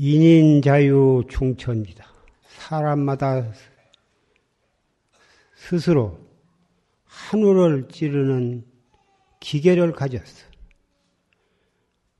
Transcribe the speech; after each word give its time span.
인인자유 0.00 1.24
충천이다. 1.28 2.17
사람마다 2.68 3.50
스스로 5.54 6.18
하늘을 7.04 7.88
찌르는 7.88 8.62
기계를 9.40 9.92
가졌어. 9.92 10.46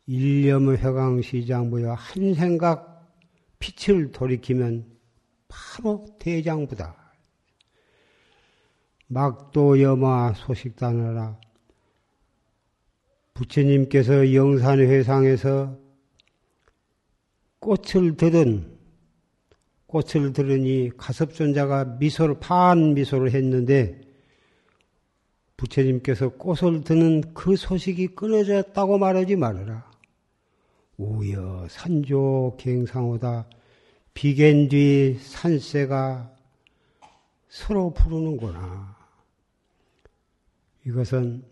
일념의 0.07 0.79
회광시장부여 0.79 1.93
한 1.93 2.35
생각 2.35 3.15
빛을 3.59 4.11
돌이키면 4.11 4.87
바로 5.49 6.07
대장부다. 6.19 6.97
막도 9.09 9.83
여마 9.83 10.33
소식단하라. 10.33 11.39
부처님께서 13.35 14.33
영산회상에서 14.33 15.79
꽃을 17.61 18.17
들은 18.17 18.78
꽃을 19.89 20.35
들으니 20.35 20.91
가섭존자가 20.99 21.97
미소를 21.99 22.39
반 22.41 22.93
미소를 22.93 23.33
했는데 23.33 24.01
부처님께서 25.57 26.29
꽃을 26.31 26.85
드는 26.85 27.33
그 27.33 27.57
소식이 27.57 28.09
끊어졌다고 28.09 28.99
말하지 28.99 29.37
말아라. 29.37 29.91
우여 30.99 31.67
산조 31.71 32.57
갱상호다 32.59 33.49
비견 34.13 34.69
뒤 34.69 35.17
산새가 35.21 36.35
서로 37.49 37.93
부르는구나. 37.95 38.95
이것은 40.87 41.43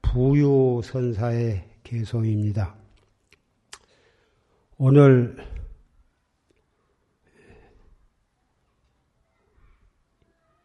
부유선사의 0.00 1.64
개송입니다. 1.84 2.74
오늘 4.78 5.51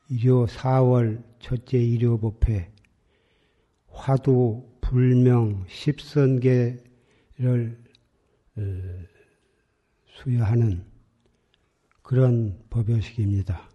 일요 0.09 0.45
4월 0.45 1.23
첫째 1.39 1.77
일요 1.77 2.17
법회 2.17 2.71
화두 3.89 4.63
불명 4.81 5.65
십선계를 5.67 6.81
어, 8.55 8.61
수여하는 10.07 10.85
그런 12.01 12.57
법요식입니다. 12.69 13.69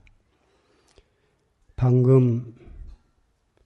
방금 1.77 2.55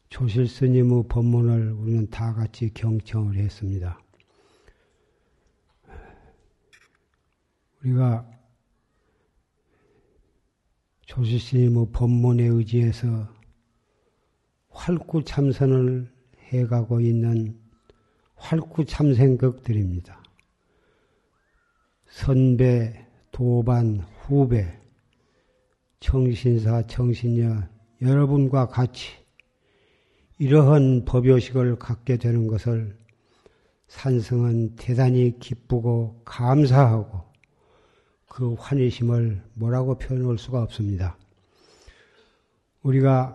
조실 0.09 0.49
스님의 0.49 1.05
법문을 1.09 1.73
우리는 1.73 2.09
다 2.11 2.35
같이 2.35 2.73
경청을 2.75 3.37
했습니다. 3.37 4.01
우리가 7.85 8.36
조실스님의 11.07 11.87
법문에 11.93 12.45
의지해서 12.45 13.29
활구참선을 14.69 16.13
해가고 16.49 17.01
있는 17.01 17.59
활구참생극들입니다. 18.35 20.23
선배, 22.09 23.07
도반, 23.33 24.01
후배, 24.21 24.81
청신사, 26.01 26.83
청신녀 26.87 27.63
여러분과 28.03 28.69
같이 28.69 29.09
이러한 30.39 31.05
법요식을 31.05 31.79
갖게 31.79 32.17
되는 32.17 32.47
것을 32.47 32.99
산성은 33.89 34.77
대단히 34.77 35.39
기쁘고 35.39 36.23
감사하고 36.25 37.26
그 38.37 38.53
환희심을 38.53 39.43
뭐라고 39.55 39.97
표현할 39.97 40.37
수가 40.37 40.63
없습니다. 40.65 41.17
우리가 42.83 43.35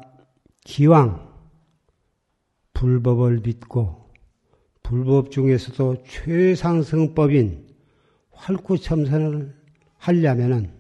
기왕 0.64 1.28
불법을 2.74 3.40
믿고 3.40 4.12
불법 4.84 5.32
중에서도 5.32 6.04
최상승법인 6.04 7.68
활구첨선을 8.30 9.56
하려면은 9.98 10.72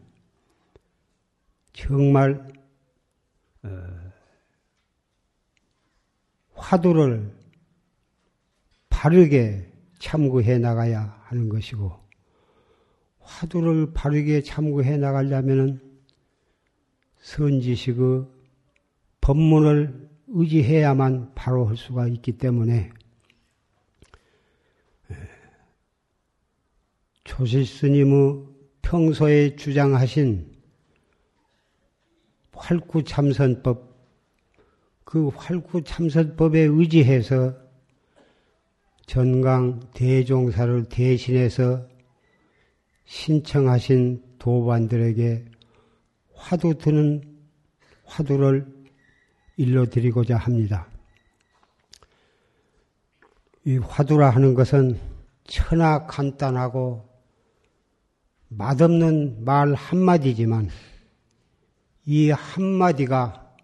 정말 1.73 2.47
어, 3.63 3.69
화두를 6.53 7.35
바르게 8.87 9.67
참고해 9.97 10.59
나가야 10.59 11.23
하는 11.23 11.49
것이고 11.49 12.00
화두를 13.31 13.93
바르게 13.93 14.41
참고해 14.41 14.97
나가려면 14.97 15.79
선지식의 17.21 18.25
법문을 19.21 20.09
의지해야만 20.27 21.33
바로 21.33 21.65
할 21.65 21.77
수가 21.77 22.07
있기 22.07 22.33
때문에 22.33 22.91
조실스님의 27.23 28.45
평소에 28.81 29.55
주장하신 29.55 30.51
활구참선법, 32.53 33.95
그 35.03 35.29
활구참선법에 35.29 36.59
의지해서 36.59 37.55
전강 39.05 39.79
대종사를 39.93 40.85
대신해서 40.85 41.90
신청하신 43.11 44.37
도반들에게 44.39 45.45
화두 46.33 46.77
드는 46.77 47.21
화두를 48.05 48.65
일러드리고자 49.57 50.37
합니다. 50.37 50.87
이 53.65 53.77
화두라 53.77 54.29
하는 54.29 54.53
것은 54.53 54.97
천하 55.43 56.07
간단하고 56.07 57.05
맛없는 58.47 59.43
말 59.43 59.73
한마디지만 59.73 60.69
이 62.05 62.31
한마디가 62.31 63.55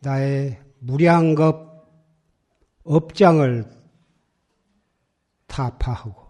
나의 0.00 0.60
무량겁 0.80 1.88
업장을 2.84 3.64
타파하고 5.46 6.21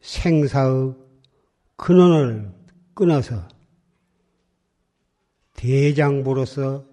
생사의 0.00 0.94
근원을 1.76 2.52
끊어서 2.94 3.46
대장부로서 5.54 6.84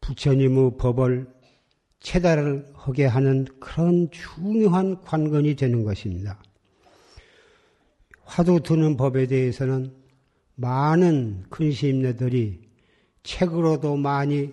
부처님의 0.00 0.76
법을 0.78 1.32
체달을 2.00 2.72
하게 2.74 3.06
하는 3.06 3.46
그런 3.60 4.10
중요한 4.10 5.00
관건이 5.02 5.54
되는 5.56 5.84
것입니다. 5.84 6.42
화두 8.24 8.60
드는 8.60 8.96
법에 8.96 9.26
대해서는 9.26 9.94
많은 10.54 11.44
근시임네들이 11.50 12.68
책으로도 13.22 13.96
많이 13.96 14.52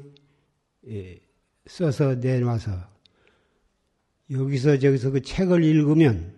예, 0.88 1.19
써서 1.68 2.16
내놔서 2.16 2.72
여기서 4.32 4.80
저기서 4.80 5.12
그 5.12 5.22
책을 5.22 5.64
읽으면 5.64 6.36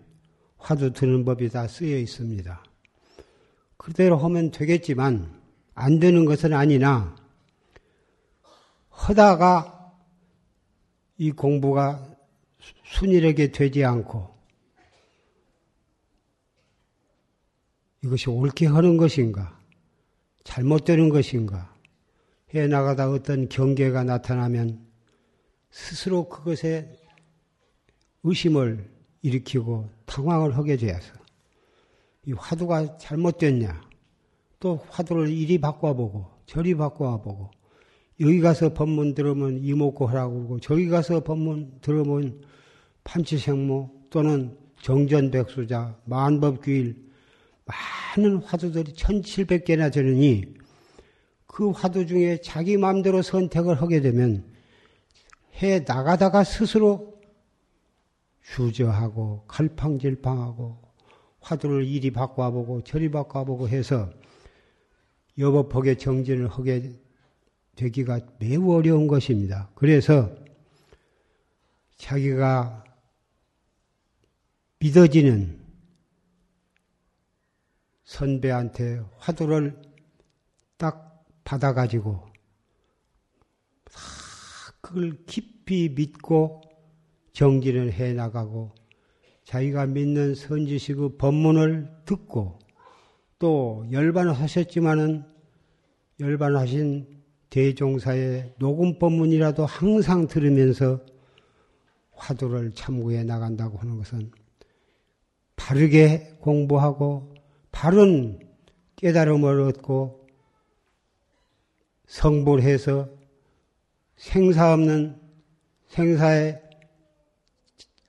화두 0.58 0.94
드는 0.94 1.26
법이 1.26 1.50
다 1.50 1.68
쓰여 1.68 1.98
있습니다. 1.98 2.64
그대로 3.78 4.18
하면 4.18 4.52
되겠지만 4.52 5.40
안 5.74 6.00
되는 6.00 6.26
것은 6.26 6.54
아니나 6.54 7.16
하다가 8.90 9.94
이 11.18 11.32
공부가 11.32 12.06
순일하게 12.86 13.52
되지 13.52 13.86
않고 13.86 14.38
이것이 18.04 18.30
옳게 18.30 18.68
하는 18.68 18.98
것인가, 18.98 19.60
잘못되는 20.44 21.10
것인가, 21.10 21.76
해 22.54 22.68
나가다 22.68 23.10
어떤 23.10 23.50
경계가 23.50 24.04
나타나면 24.04 24.88
스스로 25.70 26.30
그것에 26.30 26.98
의심을 28.24 28.90
일으키고 29.22 29.90
당황을 30.06 30.58
하게 30.58 30.78
되어서 30.78 31.14
이 32.26 32.34
화두가 32.34 32.98
잘못됐냐, 32.98 33.82
또 34.60 34.80
화두를 34.90 35.30
이리 35.30 35.58
바꿔보고 35.58 36.26
저리 36.46 36.76
바꿔보고 36.76 37.52
여기 38.22 38.42
가서 38.42 38.74
법문 38.74 39.14
들으면 39.14 39.60
이목고 39.64 40.08
하라고 40.08 40.36
그러고 40.36 40.60
저기 40.60 40.90
가서 40.90 41.24
법문 41.24 41.80
들으면 41.82 42.42
판치생모 43.04 44.08
또는 44.10 44.58
정전백수자, 44.82 45.98
만법규일 46.06 47.10
많은 47.66 48.38
화두들이 48.38 48.94
1700개나 48.94 49.92
되느니 49.92 50.44
그 51.46 51.70
화두 51.72 52.06
중에 52.06 52.40
자기 52.42 52.78
마음대로 52.78 53.22
선택을 53.22 53.82
하게 53.82 54.02
되면 54.02 54.44
해 55.62 55.80
나가다가 55.80 56.44
스스로 56.44 57.19
주저하고 58.50 59.46
갈팡질팡하고 59.48 60.82
화두를 61.40 61.86
이리 61.86 62.12
바꿔보고 62.12 62.84
저리 62.84 63.10
바꿔보고 63.12 63.70
해서 63.70 64.10
여법하게 65.38 65.96
정진을 65.96 66.48
하게 66.48 67.00
되기가 67.76 68.20
매우 68.40 68.74
어려운 68.74 69.08
것입니다. 69.08 69.70
그래서 69.76 70.36
자기가 71.96 72.84
믿어지는 74.80 75.60
선배한테 78.04 79.02
화두를 79.18 79.80
딱 80.78 81.24
받아가지고 81.44 82.28
그걸 84.82 85.24
깊이 85.26 85.90
믿고 85.90 86.69
정진을 87.34 87.94
해 87.94 88.14
나가고 88.14 88.72
자기가 89.44 89.88
믿는 89.88 90.36
선지식의 90.36 91.18
법문을 91.18 91.90
듣고 92.06 92.60
또 93.40 93.86
열반을 93.92 94.34
하셨지만은 94.34 95.24
열반하신 96.20 97.08
대종사의 97.50 98.54
녹음 98.60 99.00
법문이라도 99.00 99.66
항상 99.66 100.28
들으면서 100.28 101.00
화두를 102.12 102.74
참고해 102.74 103.24
나간다고 103.24 103.78
하는 103.78 103.98
것은 103.98 104.32
바르게 105.56 106.38
공부하고 106.42 107.34
바른 107.72 108.40
깨달음을 108.98 109.62
얻고 109.62 110.28
성불해서 112.08 113.10
생사 114.18 114.74
없는 114.74 115.20
생사에 115.88 116.69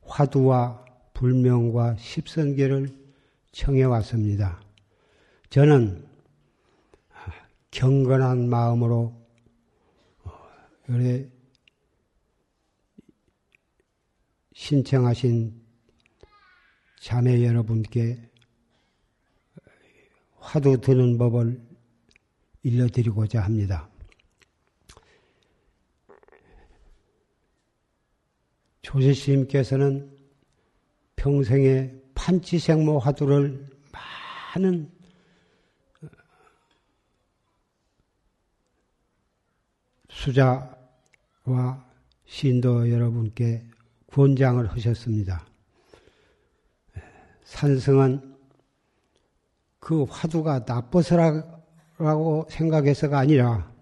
화두와 0.00 0.82
불명과 1.12 1.96
십선계를 1.96 2.88
청해 3.52 3.84
왔습니다. 3.84 4.60
저는 5.50 6.08
경건한 7.70 8.48
마음으로 8.48 9.14
그래 10.86 11.28
신청하신 14.54 15.62
자매 17.00 17.44
여러분께 17.44 18.30
화두 20.38 20.80
드는 20.80 21.18
법을 21.18 21.60
일러드리고자 22.62 23.42
합니다. 23.42 23.93
조세스님께서는 28.84 30.14
평생에 31.16 31.90
판치생모 32.14 32.98
화두를 32.98 33.66
많은 34.54 34.92
수자와 40.08 41.84
신도 42.26 42.90
여러분께 42.90 43.66
권장을 44.06 44.64
하셨습니다. 44.70 45.44
산성은 47.44 48.36
그 49.80 50.04
화두가 50.04 50.60
나빠서라고 50.66 52.46
생각해서가 52.48 53.18
아니라 53.18 53.72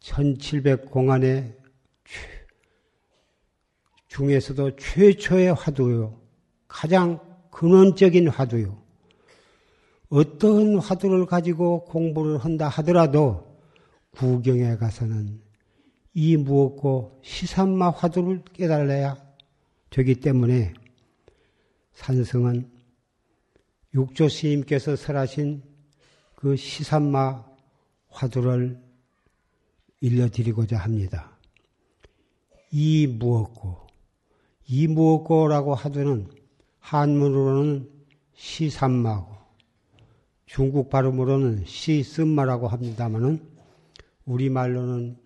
1700 0.00 0.90
공안에 0.90 1.63
중에서도 4.14 4.76
최초의 4.76 5.54
화두요. 5.54 6.20
가장 6.68 7.18
근원적인 7.50 8.28
화두요. 8.28 8.80
어떤 10.08 10.78
화두를 10.78 11.26
가지고 11.26 11.84
공부를 11.86 12.38
한다 12.38 12.68
하더라도 12.68 13.58
구경에 14.12 14.76
가서는 14.76 15.40
이 16.12 16.36
무엇고 16.36 17.20
시산마 17.24 17.90
화두를 17.90 18.44
깨달아야 18.52 19.16
되기 19.90 20.14
때문에 20.14 20.72
산성은 21.94 22.70
육조 23.94 24.28
스님께서 24.28 24.94
설하신 24.94 25.62
그 26.36 26.54
시산마 26.54 27.44
화두를 28.10 28.80
일러드리고자 30.00 30.78
합니다. 30.78 31.36
이 32.70 33.08
무엇고 33.08 33.83
이 34.66 34.86
무엇고라고 34.86 35.74
하더는 35.74 36.28
한문으로는 36.80 37.88
시삼마고 38.34 39.34
중국 40.46 40.90
발음으로는 40.90 41.64
시쓴마라고 41.64 42.68
합니다마는 42.68 43.40
우리말로는 44.24 45.16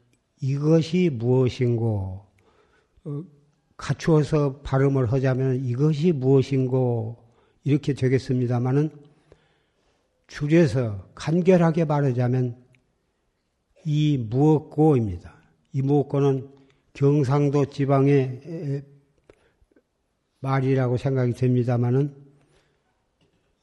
이것이 0.41 1.11
무엇인고 1.13 2.25
어, 3.05 3.25
갖추어서 3.77 4.61
발음을 4.61 5.13
하자면 5.13 5.65
이것이 5.65 6.13
무엇인고 6.13 7.17
이렇게 7.65 7.93
되겠습니다마는 7.93 8.91
줄여서 10.27 11.11
간결하게 11.15 11.85
말하자면 11.85 12.57
이 13.85 14.19
무엇고입니다. 14.19 15.35
이목구는 15.73 16.49
경상도 16.93 17.67
지방의 17.67 18.83
말이라고 20.41 20.97
생각이 20.97 21.33
됩니다마는 21.33 22.15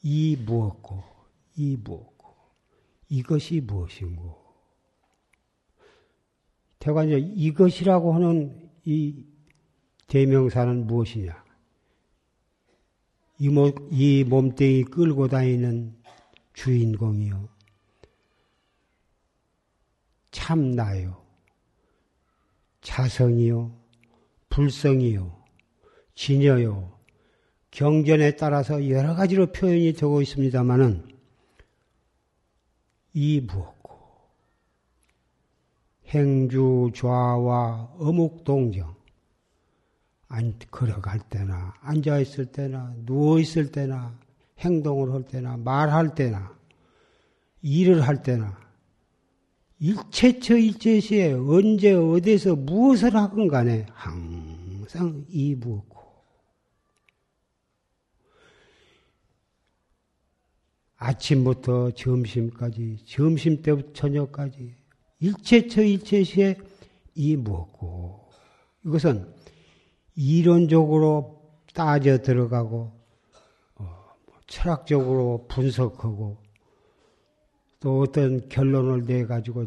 이 0.03 0.35
무엇고 0.35 1.03
이 1.55 1.77
무엇고 1.77 2.35
이것이 3.09 3.61
무엇인고 3.61 4.45
대관 6.79 7.07
이제 7.07 7.17
이것이라고 7.17 8.13
하는 8.13 8.69
이 8.83 9.25
대명사는 10.07 10.85
무엇이냐? 10.85 11.43
이 13.39 14.23
몸뚱이 14.23 14.83
끌고 14.83 15.27
다니는 15.27 15.95
주인공이요. 16.53 17.49
참나요. 20.31 21.25
자성이요. 22.81 23.75
불성이요. 24.49 25.44
진여요. 26.15 26.95
경전에 27.71 28.37
따라서 28.37 28.89
여러 28.89 29.15
가지로 29.15 29.51
표현이 29.51 29.93
되고 29.93 30.21
있습니다만은 30.21 31.09
이 33.13 33.41
무엇고? 33.41 33.95
행주 36.07 36.91
좌와 36.95 37.95
어묵 37.97 38.43
동정 38.43 38.95
안 40.27 40.53
걸어갈 40.71 41.19
때나 41.19 41.73
앉아 41.81 42.19
있을 42.19 42.45
때나 42.45 42.93
누워 43.05 43.39
있을 43.39 43.71
때나 43.71 44.17
행동을 44.59 45.13
할 45.13 45.23
때나 45.23 45.57
말할 45.57 46.15
때나 46.15 46.55
일을 47.61 48.07
할 48.07 48.23
때나 48.23 48.57
일체처 49.79 50.55
일체시에 50.55 51.33
언제 51.33 51.93
어디서 51.93 52.55
무엇을 52.55 53.15
하건 53.15 53.47
간에 53.47 53.85
항상 53.91 55.25
이 55.29 55.55
무엇고 55.55 55.94
아침부터 60.97 61.91
점심까지, 61.91 62.97
점심 63.05 63.61
때부터 63.61 63.93
저녁까지, 63.93 64.75
일체처 65.19 65.81
일체시에 65.81 66.57
이 67.15 67.35
무엇고. 67.35 68.29
이것은 68.85 69.33
이론적으로 70.15 71.41
따져 71.73 72.19
들어가고, 72.19 72.91
어, 73.75 73.83
뭐 74.25 74.35
철학적으로 74.47 75.45
분석하고, 75.49 76.37
또 77.81 77.99
어떤 77.99 78.47
결론을 78.47 79.05
내가지고 79.05 79.65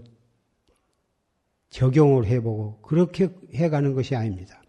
적용을 1.69 2.27
해보고, 2.27 2.81
그렇게 2.81 3.29
해가는 3.55 3.95
것이 3.95 4.17
아닙니다. 4.17 4.63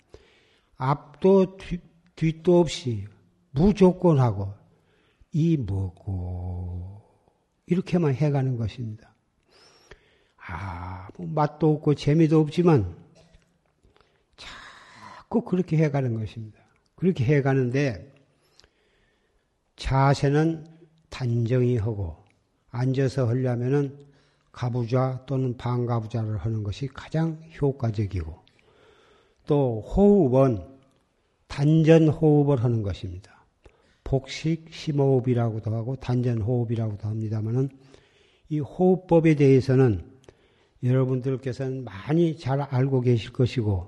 앞도 0.75 1.57
뒤, 1.57 1.79
뒷도 2.15 2.59
없이 2.59 3.07
무조건하고, 3.51 4.58
이 5.31 5.57
뭐고 5.57 7.01
이렇게만 7.65 8.15
해가는 8.15 8.57
것입니다. 8.57 9.13
아, 10.47 11.09
뭐 11.15 11.27
맛도 11.27 11.71
없고 11.73 11.93
재미도 11.95 12.39
없지만 12.39 12.95
자꾸 14.35 15.43
그렇게 15.43 15.77
해가는 15.77 16.17
것입니다. 16.17 16.59
그렇게 16.95 17.23
해가는데 17.23 18.13
자세는 19.75 20.65
단정히 21.09 21.77
하고 21.77 22.25
앉아서 22.71 23.27
하려면은 23.27 24.07
가부좌 24.51 25.23
또는 25.25 25.55
반가부좌를 25.57 26.37
하는 26.37 26.63
것이 26.63 26.87
가장 26.87 27.41
효과적이고 27.61 28.37
또 29.45 29.81
호흡은 29.81 30.63
단전 31.47 32.09
호흡을 32.09 32.63
하는 32.63 32.83
것입니다. 32.83 33.38
복식 34.09 34.69
심호흡이라고도 34.71 35.71
하고 35.71 35.95
단전 35.95 36.41
호흡이라고도 36.41 37.07
합니다만은 37.07 37.69
이 38.49 38.59
호흡법에 38.59 39.35
대해서는 39.35 40.03
여러분들께서는 40.81 41.83
많이 41.83 42.35
잘 42.35 42.59
알고 42.59 43.01
계실 43.01 43.31
것이고 43.31 43.87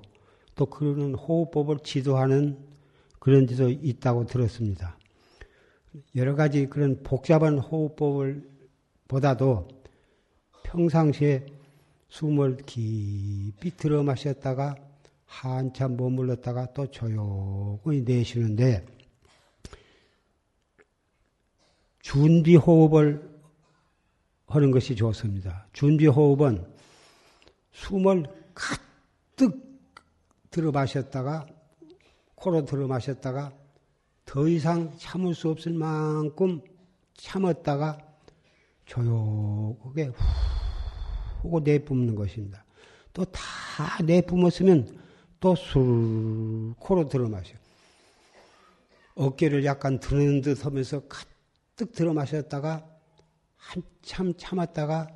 또 0.54 0.66
그러는 0.66 1.16
호흡법을 1.16 1.78
지도하는 1.82 2.56
그런 3.18 3.46
데도 3.46 3.70
있다고 3.70 4.26
들었습니다. 4.26 4.96
여러 6.14 6.36
가지 6.36 6.66
그런 6.66 7.02
복잡한 7.02 7.58
호흡법을 7.58 8.48
보다도 9.08 9.66
평상시에 10.62 11.46
숨을 12.10 12.58
깊이 12.58 13.76
들어 13.76 14.04
마셨다가 14.04 14.76
한참 15.24 15.96
머물렀다가 15.96 16.72
또 16.74 16.86
조용히 16.86 18.02
내쉬는데 18.02 18.84
준비 22.02 22.56
호흡을 22.56 23.30
하는 24.46 24.70
것이 24.70 24.94
좋습니다. 24.94 25.66
준비 25.72 26.06
호흡은 26.06 26.66
숨을 27.72 28.26
가득 28.54 29.80
들어 30.50 30.70
마셨다가 30.70 31.46
코로 32.34 32.64
들어 32.64 32.86
마셨다가 32.86 33.52
더 34.26 34.46
이상 34.48 34.92
참을 34.98 35.34
수 35.34 35.48
없을 35.48 35.72
만큼 35.72 36.60
참았다가 37.14 37.98
조용하게 38.84 40.04
후 40.06 40.14
하고 41.38 41.60
내뿜는 41.60 42.14
것입니다. 42.14 42.64
또 43.12 43.24
다 43.26 44.02
내뿜었으면 44.04 44.98
또 45.40 45.54
술 45.54 46.74
코로 46.78 47.08
들어 47.08 47.28
마셔. 47.28 47.54
어깨를 49.14 49.64
약간 49.64 49.98
드는 50.00 50.40
듯 50.40 50.64
하면서 50.64 51.00
뜩 51.82 51.92
들어 51.92 52.12
마셨다가 52.12 52.86
한참 53.56 54.34
참았다가 54.36 55.08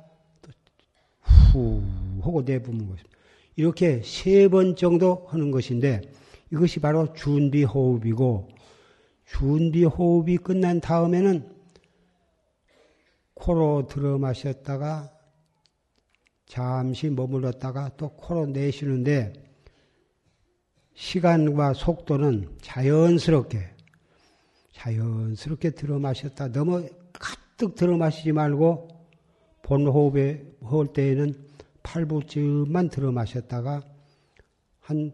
후 1.21 1.81
하고 2.21 2.41
내뿜는 2.41 2.89
것입니다. 2.89 3.17
이렇게 3.55 4.01
세 4.03 4.49
번 4.49 4.75
정도 4.75 5.25
하는 5.29 5.49
것인데 5.49 6.01
이것이 6.51 6.81
바로 6.81 7.13
준비 7.13 7.63
호흡이고 7.63 8.49
준비 9.25 9.85
호흡이 9.85 10.37
끝난 10.37 10.81
다음에는 10.81 11.49
코로 13.33 13.87
들어 13.87 14.17
마셨다가 14.17 15.09
잠시 16.47 17.09
머물렀다가 17.09 17.91
또 17.95 18.09
코로 18.09 18.47
내쉬는데 18.47 19.31
시간과 20.95 21.73
속도는 21.73 22.57
자연스럽게 22.61 23.76
자연스럽게 24.77 25.71
들어 25.71 25.97
마셨다. 25.97 26.51
너무 26.51 26.87
가득 27.13 27.75
들어 27.75 27.97
마시지 27.97 28.31
말고 28.31 28.87
본 29.63 29.87
호흡에 29.87 30.45
할 30.61 30.93
때에는 30.93 31.33
팔부쯤만 31.81 32.89
들어 32.89 33.11
마셨다가 33.11 33.81
한 34.79 35.11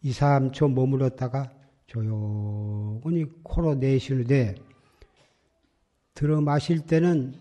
2, 0.00 0.10
3초 0.10 0.72
머물렀다가 0.72 1.52
조용히 1.86 3.26
코로 3.42 3.74
내쉬는데 3.74 4.54
들어 6.14 6.40
마실 6.40 6.80
때는 6.80 7.34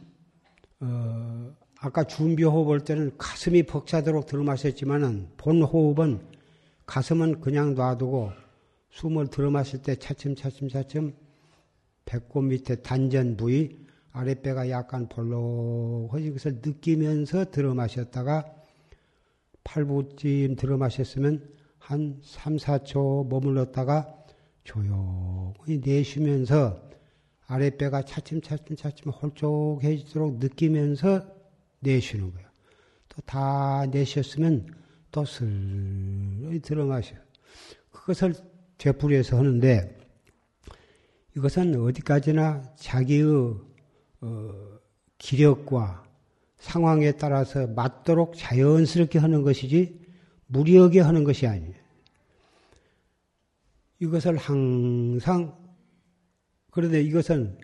어, 0.81 1.55
아까 1.79 2.03
준비 2.03 2.43
호흡 2.43 2.69
할 2.71 2.81
때는 2.81 3.17
가슴이 3.17 3.63
벅차도록 3.63 4.25
들어 4.25 4.43
마셨지만은 4.43 5.29
본 5.37 5.61
호흡은 5.61 6.19
가슴은 6.85 7.39
그냥 7.39 7.73
놔두고 7.73 8.44
숨을 8.95 9.27
들어 9.27 9.51
마실 9.51 9.81
때 9.81 9.95
차츰 9.95 10.35
차츰 10.35 10.69
차츰 10.69 11.13
배꼽 12.05 12.43
밑에 12.43 12.77
단전 12.81 13.35
부위 13.35 13.85
아랫배가 14.13 14.69
약간 14.69 15.09
볼록해진 15.09 16.31
것을 16.31 16.61
느끼면서 16.63 17.51
들어 17.51 17.73
마셨다가 17.73 18.45
팔부찜 19.65 20.55
들어 20.55 20.77
마셨으면 20.77 21.45
한 21.77 22.21
3, 22.23 22.55
4초 22.55 23.27
머물렀다가 23.27 24.15
조용히 24.63 25.81
내쉬면서 25.83 26.81
아랫배가 27.47 28.03
차츰차츰 28.03 28.77
차츰 28.77 29.11
홀쭉해지도록 29.11 30.39
느끼면서 30.39 31.27
내쉬는 31.81 32.31
거예요. 32.31 32.47
또 33.09 33.21
다 33.25 33.85
내셨으면 33.87 34.67
또 35.11 35.25
슬 35.25 36.61
들어 36.63 36.85
마셔. 36.85 37.15
그것을 37.91 38.33
되풀이해서 38.77 39.37
하는데 39.37 39.97
이것은 41.35 41.79
어디까지나 41.81 42.75
자기의 42.75 43.55
어, 44.21 44.79
기력과 45.17 46.03
상황에 46.57 47.11
따라서 47.13 47.67
맞도록 47.67 48.35
자연스럽게 48.35 49.19
하는 49.19 49.43
것이지 49.43 49.99
무리하게 50.47 51.01
하는 51.01 51.23
것이 51.23 51.47
아니에요. 51.47 51.73
이것을 53.99 54.37
항상 54.37 55.55
그런데 56.71 57.01
이것은 57.01 57.57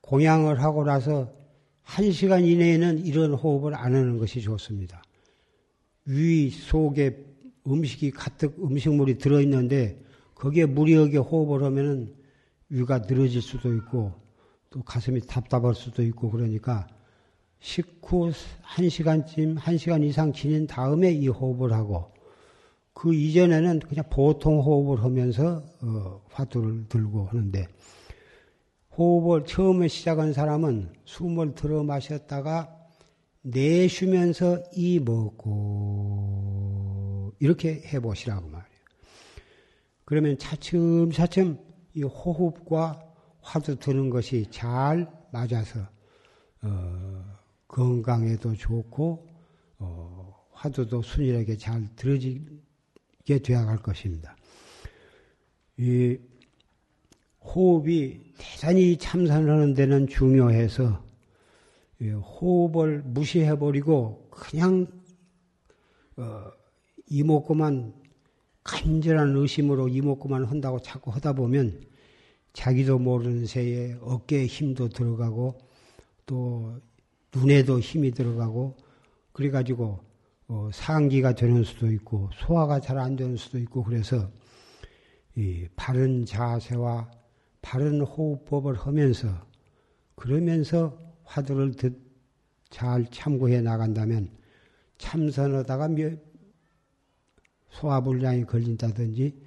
공양을 0.00 0.62
하고 0.62 0.84
나서 0.84 1.32
한 1.82 2.10
시간 2.12 2.44
이내에는 2.44 3.04
이런 3.04 3.34
호흡을 3.34 3.74
안 3.74 3.94
하는 3.94 4.18
것이 4.18 4.40
좋습니다. 4.40 5.02
위 6.06 6.50
속에 6.50 7.24
음식이 7.70 8.10
가득 8.10 8.56
음식물이 8.62 9.18
들어있는데 9.18 10.02
거기에 10.34 10.66
무리하게 10.66 11.18
호흡을 11.18 11.62
하면은 11.64 12.14
위가 12.68 13.00
늘어질 13.00 13.42
수도 13.42 13.74
있고 13.74 14.12
또 14.70 14.82
가슴이 14.82 15.22
답답할 15.22 15.74
수도 15.74 16.02
있고 16.02 16.30
그러니까 16.30 16.86
식후 17.60 18.32
1시간쯤, 18.76 19.58
1시간 19.58 20.04
이상 20.04 20.32
지난 20.32 20.66
다음에 20.66 21.10
이 21.10 21.28
호흡을 21.28 21.72
하고 21.72 22.12
그 22.92 23.14
이전에는 23.14 23.80
그냥 23.80 24.04
보통 24.10 24.60
호흡을 24.60 25.02
하면서 25.02 25.62
어, 25.82 26.20
화두를 26.30 26.88
들고 26.88 27.26
하는데 27.26 27.66
호흡을 28.96 29.44
처음에 29.44 29.88
시작한 29.88 30.32
사람은 30.32 30.92
숨을 31.04 31.54
들어 31.54 31.84
마셨다가 31.84 32.74
내쉬면서 33.42 34.62
이 34.74 34.98
먹고 34.98 36.57
이렇게 37.40 37.82
해보시라고 37.86 38.48
말이에요. 38.48 38.78
그러면 40.04 40.38
차츰차츰 40.38 41.58
이 41.94 42.02
호흡과 42.02 43.02
화두 43.40 43.76
드는 43.76 44.10
것이 44.10 44.46
잘 44.50 45.10
맞아서 45.32 45.80
어, 46.62 47.24
건강에도 47.66 48.54
좋고 48.54 49.28
어, 49.78 50.46
화두도 50.52 51.02
순일하게 51.02 51.56
잘 51.56 51.86
들어지게 51.94 53.38
되어갈 53.44 53.78
것입니다. 53.78 54.36
이 55.76 56.18
호흡이 57.40 58.32
대단히 58.36 58.96
참선하는 58.96 59.74
데는 59.74 60.06
중요해서 60.08 61.04
호흡을 62.00 63.02
무시해버리고 63.02 64.28
그냥 64.30 64.86
어, 66.16 66.50
이목구만 67.10 67.94
간절한 68.64 69.34
의심으로 69.36 69.88
이목구만 69.88 70.44
한다고 70.44 70.80
자꾸 70.80 71.10
하다 71.10 71.32
보면 71.34 71.80
자기도 72.52 72.98
모르는 72.98 73.46
새에 73.46 73.96
어깨에 74.00 74.46
힘도 74.46 74.88
들어가고 74.88 75.58
또 76.26 76.80
눈에도 77.34 77.78
힘이 77.80 78.10
들어가고 78.10 78.76
그래가지고 79.32 80.00
어, 80.48 80.70
상기가 80.72 81.34
되는 81.34 81.62
수도 81.62 81.90
있고 81.92 82.30
소화가 82.34 82.80
잘 82.80 82.98
안 82.98 83.16
되는 83.16 83.36
수도 83.36 83.58
있고 83.58 83.84
그래서 83.84 84.30
이 85.36 85.68
바른 85.76 86.24
자세와 86.24 87.10
바른 87.62 88.00
호흡법을 88.00 88.74
하면서 88.74 89.28
그러면서 90.14 90.98
화두를 91.24 91.74
잘 92.70 93.06
참고해 93.10 93.60
나간다면 93.60 94.30
참선하다가 94.96 95.88
소화불량이 97.70 98.44
걸린다든지 98.44 99.46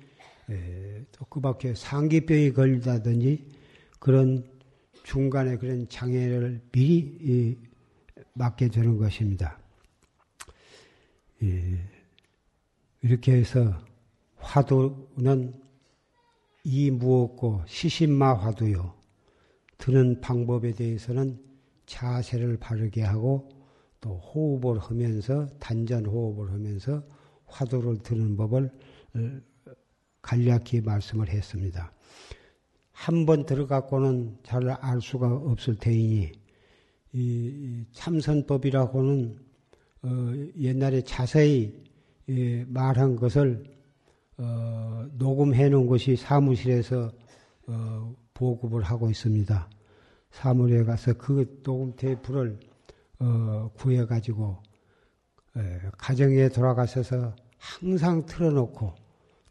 또 1.11 1.25
그 1.29 1.39
밖에 1.39 1.73
상기병이 1.73 2.51
걸린다든지 2.53 3.47
그런 3.99 4.43
중간에 5.03 5.57
그런 5.57 5.87
장애를 5.87 6.61
미리 6.71 7.57
맞게 8.33 8.67
되는 8.67 8.97
것입니다. 8.97 9.59
이렇게 13.01 13.33
해서 13.33 13.73
화두는 14.35 15.53
이 16.63 16.91
무엇고 16.91 17.63
시신마 17.65 18.33
화두요. 18.33 18.93
드는 19.77 20.21
방법에 20.21 20.73
대해서는 20.73 21.39
자세를 21.85 22.57
바르게 22.57 23.01
하고 23.03 23.49
또 23.99 24.17
호흡을 24.17 24.79
하면서 24.79 25.47
단전 25.59 26.05
호흡을 26.05 26.51
하면서 26.51 27.03
화두를 27.51 27.97
드는 28.03 28.35
법을 28.37 28.71
어, 29.15 29.41
간략히 30.21 30.81
말씀을 30.81 31.29
했습니다. 31.29 31.91
한 32.91 33.25
번 33.25 33.45
들어갖고는 33.45 34.37
잘 34.43 34.67
알 34.69 35.01
수가 35.01 35.27
없을 35.33 35.75
테이니 35.75 36.31
이 37.13 37.83
참선법이라고는 37.93 39.39
어 40.03 40.07
옛날에 40.59 41.01
자세히 41.01 41.73
예 42.29 42.63
말한 42.65 43.15
것을 43.15 43.63
어 44.37 45.07
녹음해 45.17 45.69
놓은 45.69 45.87
것이 45.87 46.15
사무실에서 46.15 47.11
어 47.67 48.15
보급을 48.35 48.83
하고 48.83 49.09
있습니다. 49.09 49.69
사무실에 50.31 50.83
가서 50.83 51.13
그 51.13 51.59
녹음 51.63 51.95
테이프를 51.95 52.59
어, 53.19 53.69
구해 53.75 54.05
가지고 54.05 54.57
에, 54.63 54.70
가정에 55.97 56.49
돌아가셔서 56.49 57.35
항상 57.57 58.25
틀어놓고 58.25 58.95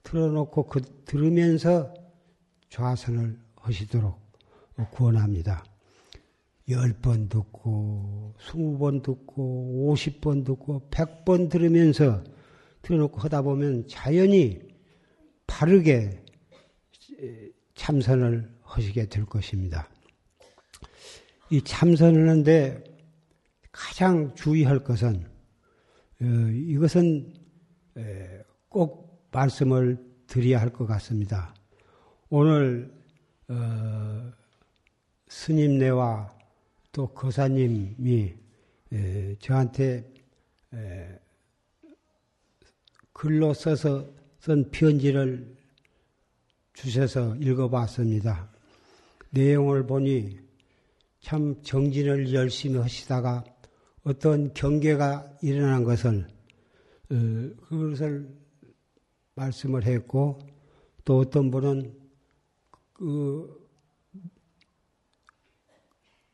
틀어놓고 0.02 0.66
그 0.66 0.80
들으면서 1.04 1.92
좌선을 2.70 3.38
하시도록 3.56 4.18
구원합니다. 4.92 5.64
열번 6.68 7.28
듣고, 7.28 8.34
스무 8.38 8.78
번 8.78 9.02
듣고, 9.02 9.88
오십 9.88 10.20
번 10.20 10.44
듣고, 10.44 10.88
백번 10.90 11.48
들으면서 11.48 12.22
틀어놓고 12.82 13.18
하다 13.18 13.42
보면 13.42 13.88
자연히 13.88 14.62
바르게 15.46 16.24
참선을 17.74 18.50
하시게 18.62 19.06
될 19.06 19.26
것입니다. 19.26 19.88
이 21.50 21.60
참선을 21.60 22.28
하는데 22.28 22.84
가장 23.72 24.34
주의할 24.34 24.84
것은 24.84 25.24
어, 25.24 25.39
이것은 26.20 27.32
꼭 28.68 29.28
말씀을 29.32 29.98
드려야 30.26 30.60
할 30.60 30.70
것 30.70 30.86
같습니다. 30.86 31.54
오늘 32.28 32.92
어, 33.48 34.30
스님네와 35.28 36.32
또 36.92 37.08
거사님이 37.08 38.34
저한테 39.40 40.12
글로 43.12 43.54
써서 43.54 44.08
쓴 44.38 44.70
편지를 44.70 45.56
주셔서 46.74 47.34
읽어봤습니다. 47.36 48.50
내용을 49.30 49.86
보니 49.86 50.38
참 51.20 51.60
정진을 51.62 52.32
열심히 52.32 52.78
하시다가 52.78 53.44
어떤 54.02 54.52
경계가 54.54 55.38
일어난 55.42 55.84
것을 55.84 56.26
어, 57.10 57.14
그것을 57.66 58.28
말씀을 59.34 59.84
했고 59.84 60.38
또 61.04 61.18
어떤 61.18 61.50
분은 61.50 61.98
그 62.92 63.60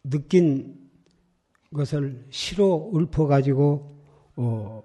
느낀 0.02 0.90
것을 1.72 2.26
시로 2.30 2.92
읊어가지고 2.94 4.02
어 4.36 4.82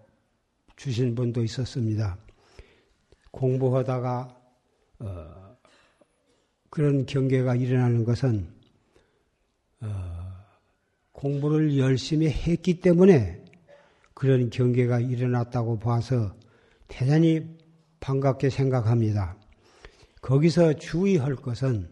주신 0.75 1.15
분도 1.15 1.43
있었습니다. 1.43 2.17
공부하다가 3.31 4.37
어 4.99 5.57
그런 6.69 7.05
경계가 7.05 7.55
일어나는 7.55 8.03
것은 8.03 8.47
어 9.81 10.20
공부를 11.21 11.77
열심히 11.77 12.27
했기 12.29 12.79
때문에 12.79 13.45
그런 14.15 14.49
경계가 14.49 14.99
일어났다고 15.01 15.77
봐서 15.77 16.35
대단히 16.87 17.45
반갑게 17.99 18.49
생각합니다. 18.49 19.37
거기서 20.21 20.73
주의할 20.73 21.35
것은 21.35 21.87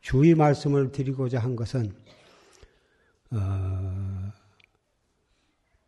주의 0.00 0.34
말씀을 0.34 0.90
드리고자 0.90 1.38
한 1.38 1.54
것은 1.54 1.92
어, 3.30 4.32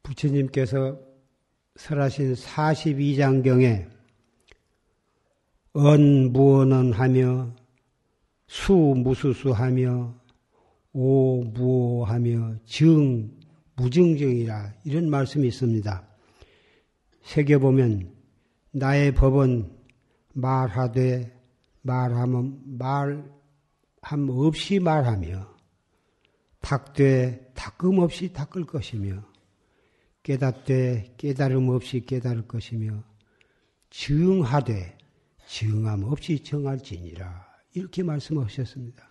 부처님께서 0.04 0.96
설하신 1.74 2.34
42장경에 2.34 3.90
언무언은 5.72 6.92
하며 6.92 7.52
수무수수하며 8.46 10.23
오무오하며 10.94 12.60
증 12.64 13.30
무증증이라 13.76 14.74
이런 14.84 15.10
말씀이 15.10 15.48
있습니다. 15.48 16.08
새겨 17.24 17.58
보면 17.58 18.14
나의 18.70 19.12
법은 19.12 19.70
말하되 20.34 21.36
말하면 21.82 22.62
말함 22.78 24.28
없이 24.30 24.78
말하며 24.78 25.54
닦되 26.60 27.52
닦음 27.54 27.98
없이 27.98 28.32
닦을 28.32 28.64
것이며 28.64 29.24
깨닫되 30.22 31.14
깨달음 31.18 31.68
없이 31.70 32.00
깨달을 32.06 32.46
것이며 32.46 33.02
증하되 33.90 34.96
증함 35.46 36.04
없이 36.04 36.42
정할지니라 36.42 37.46
이렇게 37.74 38.02
말씀하셨습니다. 38.02 39.08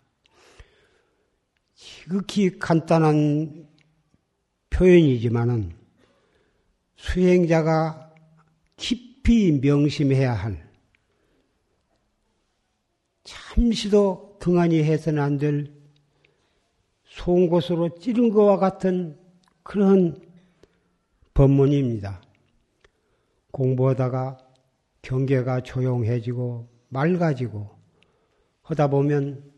지극히 1.84 2.58
간단한 2.60 3.67
표현이지만은 4.69 5.74
수행자가 6.96 8.13
깊이 8.78 9.60
명심해야 9.62 10.34
할 10.34 10.65
잠시도 13.26 14.38
등한히 14.39 14.82
해서는 14.82 15.22
안 15.22 15.38
될 15.38 15.74
송곳으로 17.04 18.00
찌른 18.00 18.30
것과 18.30 18.58
같은 18.58 19.19
그런 19.62 20.19
법문입니다. 21.34 22.22
공부하다가 23.52 24.38
경계가 25.02 25.62
조용해지고 25.62 26.69
맑아지고 26.88 27.69
하다 28.62 28.88
보면 28.88 29.53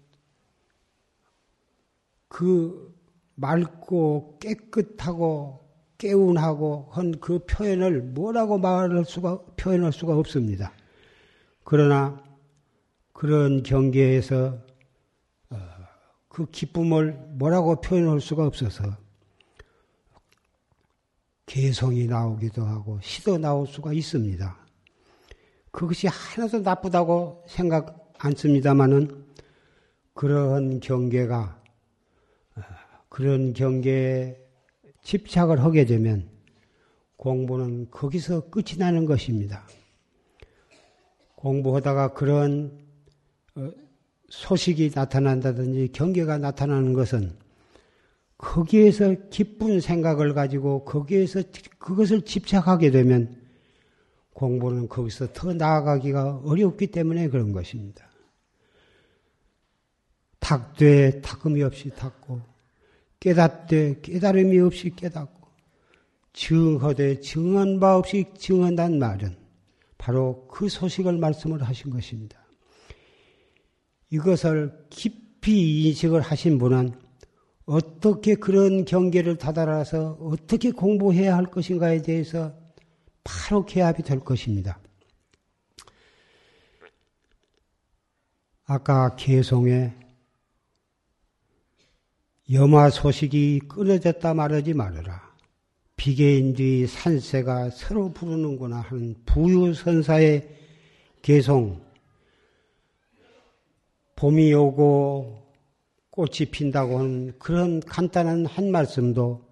그 2.36 2.94
맑고 3.36 4.40
깨끗하고 4.42 5.66
깨운하고 5.98 6.90
한 6.92 7.14
그 7.22 7.40
표현을 7.46 8.02
뭐라고 8.02 8.58
말할 8.58 9.06
수가 9.06 9.40
표현할 9.56 9.94
수가 9.94 10.18
없습니다. 10.18 10.74
그러나 11.64 12.22
그런 13.14 13.64
경계에서 13.64 14.60
어, 15.50 15.58
그 16.28 16.46
기쁨을 16.52 17.14
뭐라고 17.38 17.80
표현할 17.80 18.20
수가 18.20 18.46
없어서 18.46 18.84
개성이 21.46 22.06
나오기도 22.06 22.66
하고 22.66 23.00
시도 23.02 23.38
나올 23.38 23.66
수가 23.66 23.94
있습니다. 23.94 24.58
그것이 25.72 26.08
하나도 26.08 26.60
나쁘다고 26.60 27.46
생각 27.48 28.14
않습니다만은 28.18 29.24
그러한 30.14 30.82
경계가 30.82 31.62
어, 31.62 31.65
그런 33.16 33.54
경계에 33.54 34.36
집착을 35.02 35.64
하게 35.64 35.86
되면 35.86 36.28
공부는 37.16 37.90
거기서 37.90 38.50
끝이 38.50 38.78
나는 38.78 39.06
것입니다. 39.06 39.66
공부하다가 41.36 42.12
그런 42.12 42.78
어, 43.56 43.72
소식이 44.28 44.92
나타난다든지 44.94 45.94
경계가 45.94 46.40
나타나는 46.40 46.92
것은 46.92 47.32
거기에서 48.38 49.16
기쁜 49.30 49.80
생각을 49.80 50.34
가지고 50.34 50.84
거기에서 50.84 51.42
그것을 51.80 52.24
집착하게 52.24 52.92
되면 52.92 53.42
공부는 54.34 54.90
거기서 54.90 55.32
더 55.32 55.54
나아가기가 55.54 56.42
어렵기 56.44 56.88
때문에 56.88 57.30
그런 57.30 57.54
것입니다. 57.54 58.10
탁되 60.42 61.22
탁음이 61.22 61.64
없이 61.64 61.92
탁고 61.92 62.55
깨닫되 63.26 64.02
깨달음이 64.04 64.60
없이 64.60 64.92
깨닫고 64.96 65.48
증허되 66.34 67.22
증언 67.22 67.80
바 67.80 67.98
없이 67.98 68.26
증언한 68.38 69.00
말은 69.00 69.36
바로 69.98 70.48
그 70.48 70.70
소식을 70.70 71.18
말씀을 71.18 71.64
하신 71.64 71.90
것입니다. 71.90 72.38
이것을 74.12 74.86
깊이 74.92 75.88
인식을 75.88 76.22
하신 76.22 76.60
분은 76.60 77.00
어떻게 77.66 78.36
그런 78.36 78.86
경계를 78.86 79.38
다다라서 79.38 80.20
어떻게 80.22 80.70
공부해야 80.70 81.36
할 81.36 81.46
것인가에 81.48 82.04
대해서 82.04 82.54
바로 83.24 83.66
개합이 83.66 84.04
될 84.04 84.20
것입니다. 84.20 84.80
아까 88.66 89.16
개송에 89.16 90.05
염화 92.52 92.90
소식이 92.90 93.62
끊어졌다 93.68 94.34
말하지 94.34 94.74
말아라. 94.74 95.22
비계인뒤 95.96 96.88
산새가 96.88 97.70
서로 97.72 98.12
부르는구나 98.12 98.82
하는 98.82 99.16
부유선사의 99.26 100.50
개송. 101.22 101.82
봄이 104.16 104.54
오고 104.54 105.44
꽃이 106.10 106.50
핀다고 106.52 107.00
하는 107.00 107.34
그런 107.40 107.80
간단한 107.80 108.46
한 108.46 108.72
말씀도 108.72 109.46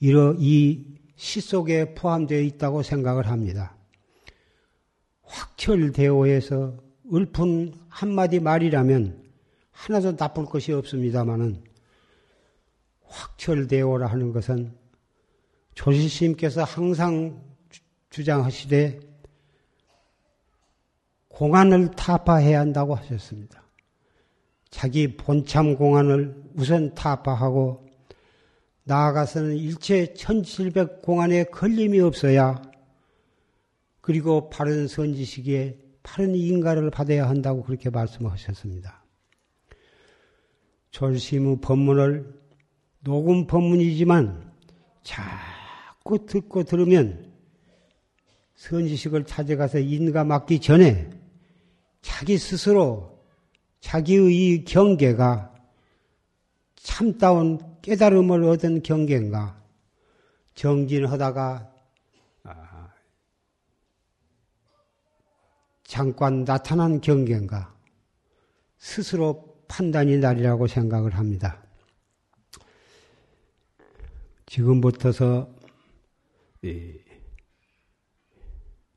이러, 0.00 0.34
이 0.38 0.96
시 1.16 1.40
속에 1.40 1.94
포함되어 1.94 2.40
있다고 2.40 2.82
생각을 2.82 3.26
합니다. 3.28 3.74
확철대오에서 5.22 6.76
읊은 7.12 7.74
한마디 7.88 8.38
말이라면 8.38 9.24
하나도 9.70 10.16
나쁠 10.16 10.44
것이 10.44 10.72
없습니다만은 10.72 11.62
확철대오라 13.08 14.06
하는 14.06 14.32
것은 14.32 14.74
조실스님께서 15.74 16.64
항상 16.64 17.42
주장하시되 18.10 19.00
공안을 21.28 21.90
타파해야 21.90 22.60
한다고 22.60 22.94
하셨습니다. 22.94 23.62
자기 24.70 25.16
본참 25.16 25.76
공안을 25.76 26.44
우선 26.54 26.94
타파하고 26.94 27.86
나아가서는 28.84 29.56
일체 29.56 30.14
1700 30.14 31.02
공안에 31.02 31.44
걸림이 31.44 32.00
없어야 32.00 32.62
그리고 34.00 34.48
바른 34.48 34.86
선지식에 34.86 35.78
바른 36.02 36.34
인가를 36.34 36.90
받아야 36.90 37.28
한다고 37.28 37.64
그렇게 37.64 37.90
말씀하셨습니다. 37.90 39.04
졸심의 40.92 41.58
법문을 41.60 42.45
녹음 43.06 43.46
법문이지만 43.46 44.52
자꾸 45.04 46.26
듣고 46.26 46.64
들으면 46.64 47.32
선지식을 48.56 49.26
찾아가서 49.26 49.78
인가 49.78 50.24
맡기 50.24 50.60
전에 50.60 51.08
자기 52.02 52.36
스스로 52.36 53.22
자기의 53.78 54.34
이 54.34 54.64
경계가 54.64 55.54
참다운 56.74 57.60
깨달음을 57.82 58.42
얻은 58.42 58.82
경계인가 58.82 59.62
정진하다가 60.56 61.72
아, 62.42 62.88
잠깐 65.84 66.44
나타난 66.44 67.00
경계인가 67.00 67.72
스스로 68.78 69.56
판단이 69.68 70.16
날이라고 70.18 70.66
생각을 70.66 71.14
합니다. 71.14 71.65
지금부터서 74.56 75.48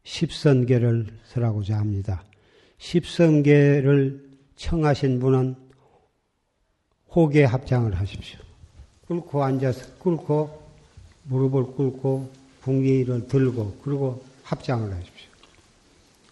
십선계를 0.04 1.20
설하고자 1.26 1.78
합니다. 1.78 2.24
십선계를 2.78 4.30
청하신 4.56 5.20
분은 5.20 5.56
호계 7.14 7.44
합장을 7.44 7.94
하십시오. 7.94 8.40
꿇고 9.08 9.44
앉아서 9.44 9.96
꿇고 9.98 10.70
무릎을 11.24 11.64
꿇고 11.74 12.32
붕괴를 12.62 13.28
들고 13.28 13.80
그리고 13.84 14.24
합장을 14.44 14.94
하십시오. 14.94 15.30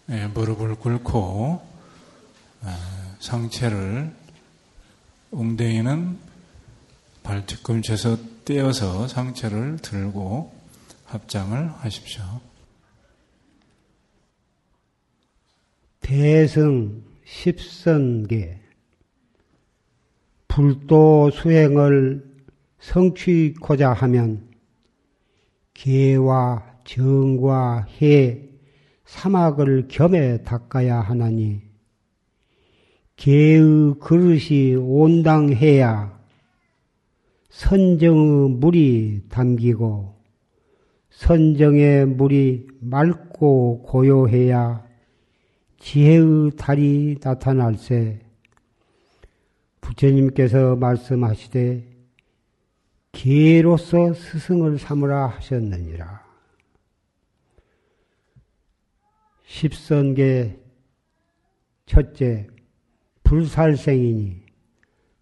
네, 0.06 0.26
무릎을 0.28 0.76
꿇고 0.76 1.60
아, 2.62 3.16
상체를 3.20 4.10
웅덩이는 5.32 6.18
발뒤꿈치에서 7.22 8.37
떼어서 8.48 9.06
상체를 9.08 9.76
들고 9.76 10.50
합장을 11.04 11.68
하십시오. 11.68 12.22
대승 16.00 17.04
십선계 17.26 18.58
불도 20.48 21.30
수행을 21.30 22.24
성취고자 22.80 23.92
하면 23.92 24.48
개와 25.74 26.64
정과 26.84 27.86
해 28.00 28.48
사막을 29.04 29.88
겸해 29.88 30.44
닦아야 30.44 31.00
하나니 31.00 31.60
개의 33.16 33.94
그릇이 34.00 34.74
온당해야 34.74 36.17
선정의 37.58 38.50
물이 38.50 39.22
담기고 39.28 40.14
선정의 41.10 42.06
물이 42.06 42.68
맑고 42.80 43.82
고요해야 43.82 44.86
지혜의 45.80 46.52
달이 46.56 47.16
나타날세 47.20 48.20
부처님께서 49.80 50.76
말씀하시되 50.76 51.84
기로서 53.10 54.14
스승을 54.14 54.78
삼으라 54.78 55.26
하셨느니라. 55.26 56.28
십선계 59.46 60.60
첫째 61.86 62.46
불살생이니 63.24 64.47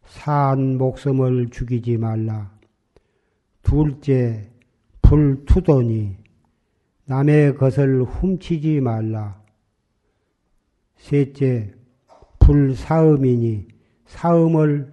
산 0.06 0.78
목숨을 0.78 1.50
죽이지 1.50 1.98
말라. 1.98 2.50
둘째, 3.62 4.48
불투도니 5.02 6.16
남의 7.04 7.56
것을 7.56 8.02
훔치지 8.02 8.80
말라. 8.80 9.40
셋째, 10.96 11.72
불사음이니 12.38 13.68
사음을 14.06 14.92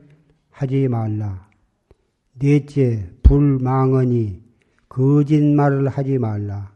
하지 0.49 0.87
말라. 0.87 1.47
넷째, 2.39 3.09
불망언이 3.23 4.41
거짓말을 4.89 5.87
하지 5.87 6.17
말라. 6.17 6.71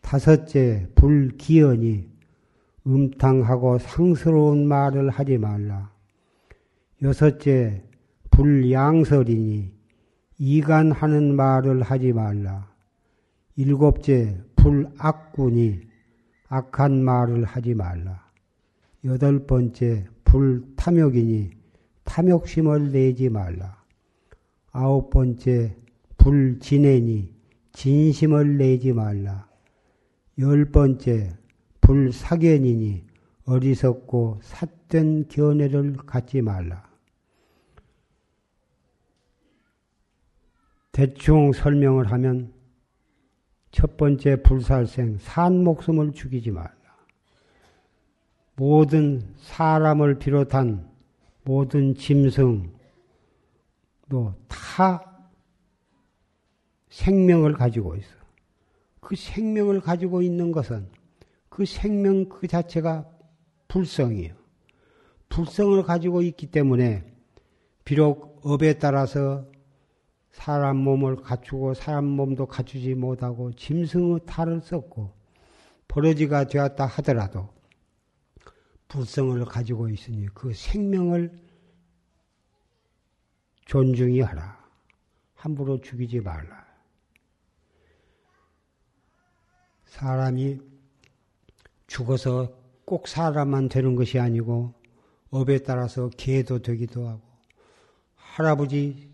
다섯째, 0.00 0.88
불기언이 0.94 2.08
음탕하고 2.86 3.78
상스러운 3.78 4.66
말을 4.66 5.10
하지 5.10 5.38
말라. 5.38 5.89
여섯째, 7.02 7.82
불양설이니 8.30 9.72
이간하는 10.36 11.34
말을 11.34 11.80
하지 11.80 12.12
말라. 12.12 12.70
일곱째, 13.56 14.38
불악군이 14.56 15.80
악한 16.48 17.02
말을 17.02 17.44
하지 17.44 17.74
말라. 17.74 18.30
여덟 19.04 19.46
번째, 19.46 20.08
불탐욕이니 20.24 21.52
탐욕심을 22.04 22.92
내지 22.92 23.30
말라. 23.30 23.82
아홉 24.70 25.08
번째, 25.08 25.74
불진애니 26.18 27.34
진심을 27.72 28.58
내지 28.58 28.92
말라. 28.92 29.48
열 30.38 30.66
번째, 30.66 31.30
불사견이니 31.80 33.06
어리석고 33.46 34.40
삿된 34.42 35.28
견해를 35.28 35.96
갖지 35.96 36.42
말라. 36.42 36.89
대충 41.00 41.50
설명을 41.54 42.12
하면 42.12 42.52
첫 43.70 43.96
번째 43.96 44.42
불살생, 44.42 45.16
산 45.18 45.64
목숨을 45.64 46.12
죽이지 46.12 46.50
말라. 46.50 46.74
모든 48.54 49.34
사람을 49.38 50.18
비롯한 50.18 50.86
모든 51.42 51.94
짐승도 51.94 52.68
다 54.46 55.30
생명을 56.90 57.54
가지고 57.54 57.96
있어. 57.96 58.14
그 59.00 59.16
생명을 59.16 59.80
가지고 59.80 60.20
있는 60.20 60.52
것은 60.52 60.86
그 61.48 61.64
생명 61.64 62.28
그 62.28 62.46
자체가 62.46 63.08
불성이에요. 63.68 64.34
불성을 65.30 65.82
가지고 65.82 66.20
있기 66.20 66.50
때문에 66.50 67.10
비록 67.86 68.42
업에 68.44 68.74
따라서 68.74 69.46
사람 70.32 70.76
몸을 70.76 71.16
갖추고 71.16 71.74
사람 71.74 72.04
몸도 72.04 72.46
갖추지 72.46 72.94
못하고 72.94 73.52
짐승의 73.52 74.20
탈을 74.26 74.60
썼고 74.60 75.12
버러지가 75.88 76.44
되었다 76.44 76.86
하더라도 76.86 77.48
불성을 78.88 79.44
가지고 79.44 79.88
있으니 79.88 80.26
그 80.34 80.52
생명을 80.52 81.32
존중히 83.66 84.20
하라. 84.20 84.58
함부로 85.34 85.80
죽이지 85.80 86.20
말라. 86.20 86.66
사람이 89.84 90.60
죽어서 91.86 92.52
꼭 92.84 93.08
사람만 93.08 93.68
되는 93.68 93.94
것이 93.94 94.18
아니고 94.18 94.74
업에 95.30 95.58
따라서 95.58 96.08
개도 96.08 96.60
되기도 96.60 97.08
하고 97.08 97.22
할아버지 98.14 99.09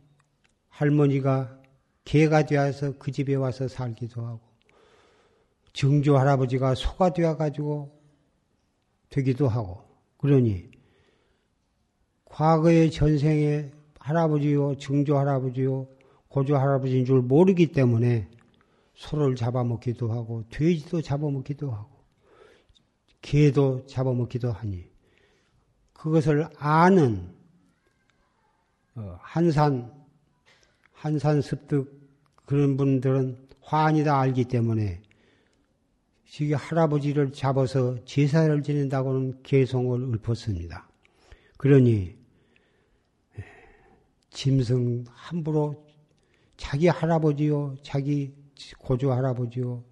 할머니가 0.77 1.59
개가 2.05 2.45
되어서 2.45 2.93
그 2.99 3.11
집에 3.11 3.35
와서 3.35 3.67
살기도 3.67 4.27
하고 4.27 4.41
증조 5.73 6.19
할아버지가 6.19 6.75
소가 6.75 7.15
되어 7.15 7.37
가지고 7.37 7.99
되기도 9.09 9.49
하고 9.49 9.83
그러니 10.19 10.71
과거의 12.27 12.91
전생에 12.91 13.71
할아버지요 13.99 14.77
증조 14.77 15.17
할아버지요 15.17 15.89
고조 16.29 16.57
할아버지인 16.57 17.07
줄 17.07 17.23
모르기 17.23 17.73
때문에 17.73 18.29
소를 18.95 19.35
잡아먹기도 19.35 20.12
하고 20.12 20.45
돼지도 20.51 21.01
잡아먹기도 21.01 21.71
하고 21.71 21.91
개도 23.23 23.87
잡아먹기도 23.87 24.53
하니 24.53 24.85
그것을 25.95 26.49
아는 26.59 27.35
어, 28.95 29.19
한산 29.21 29.95
한산 30.96 31.42
습득 31.42 32.00
그런 32.46 32.76
분들은 32.78 33.37
환이다 33.61 34.18
알기 34.18 34.44
때문에 34.44 35.02
지금 36.26 36.56
할아버지를 36.56 37.32
잡아서 37.32 38.02
제사를 38.04 38.62
지낸다고는 38.62 39.42
개송을 39.42 40.14
읊었습니다. 40.14 40.88
그러니 41.59 42.16
짐승 44.30 45.04
함부로 45.09 45.87
자기 46.56 46.88
할아버지요, 46.88 47.76
자기 47.82 48.32
고조 48.78 49.12
할아버지요. 49.12 49.85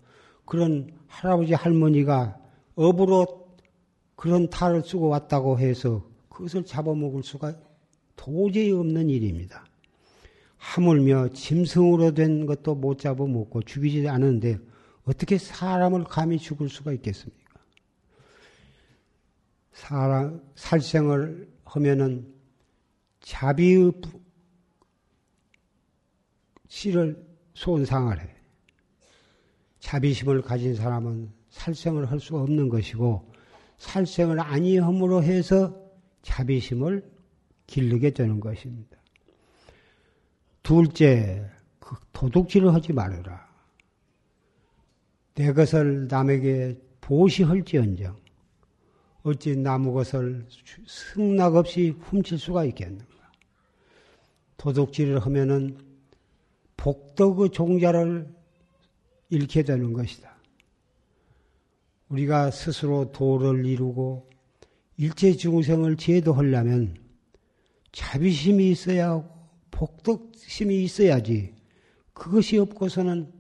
그런 0.47 0.91
할아버지 1.07 1.53
할머니가 1.53 2.39
업으로 2.75 3.55
그런 4.17 4.49
탈을 4.49 4.83
쓰고 4.83 5.09
왔다고 5.09 5.59
해서 5.59 6.09
그것을 6.29 6.65
잡아먹을 6.65 7.23
수가 7.23 7.55
도저히 8.17 8.73
없는 8.73 9.11
일입니다. 9.11 9.65
하물며 10.65 11.29
짐승으로 11.29 12.15
된 12.15 12.47
것도 12.47 12.75
못 12.75 12.99
잡아먹고 12.99 13.63
죽이지 13.63 14.09
않은데 14.09 14.59
어떻게 15.05 15.37
사람을 15.37 16.05
감히 16.05 16.39
죽을 16.39 16.71
수가 16.71 16.93
있겠습니까? 16.95 17.61
사람, 19.73 20.43
살생을 20.57 21.53
하면은 21.65 22.35
자비의 23.21 23.93
씨를 26.69 27.25
손상을 27.53 28.19
해. 28.19 28.35
자비심을 29.81 30.41
가진 30.43 30.75
사람은 30.75 31.31
살생을 31.51 32.11
할 32.11 32.19
수가 32.19 32.41
없는 32.41 32.71
것이고 32.71 33.33
살생을 33.77 34.41
아니함으로 34.41 35.23
해서 35.23 35.79
자비심을 36.23 37.09
기르게 37.67 38.11
되는 38.11 38.41
것입니다. 38.41 39.04
둘째, 40.65 41.49
그 41.79 41.95
도둑질을 42.13 42.73
하지 42.73 42.93
말아라. 42.95 43.47
내 45.35 45.53
것을 45.53 46.09
남에게 46.09 46.81
보시할지언정 47.03 48.17
어찌 49.25 49.57
나무 49.57 49.93
것을 49.93 50.47
승낙 50.87 51.55
없이 51.55 51.91
훔칠 51.91 52.39
수가 52.39 52.65
있겠는가? 52.65 53.05
도둑질을 54.57 55.19
하면은 55.21 55.77
복덕의 56.79 57.51
종자를 57.51 58.27
잃게 59.29 59.63
되는 59.63 59.93
것이다. 59.93 60.35
우리가 62.09 62.51
스스로 62.51 63.13
도를 63.13 63.67
이루고 63.67 64.31
일체 64.97 65.33
중생을 65.33 65.97
제도하려면 65.97 66.97
자비심이 67.93 68.71
있어야 68.71 69.11
하고 69.11 69.34
복덕심이 69.75 70.85
있어야지. 70.85 71.53
그것이 72.13 72.59
없고서는 72.59 73.33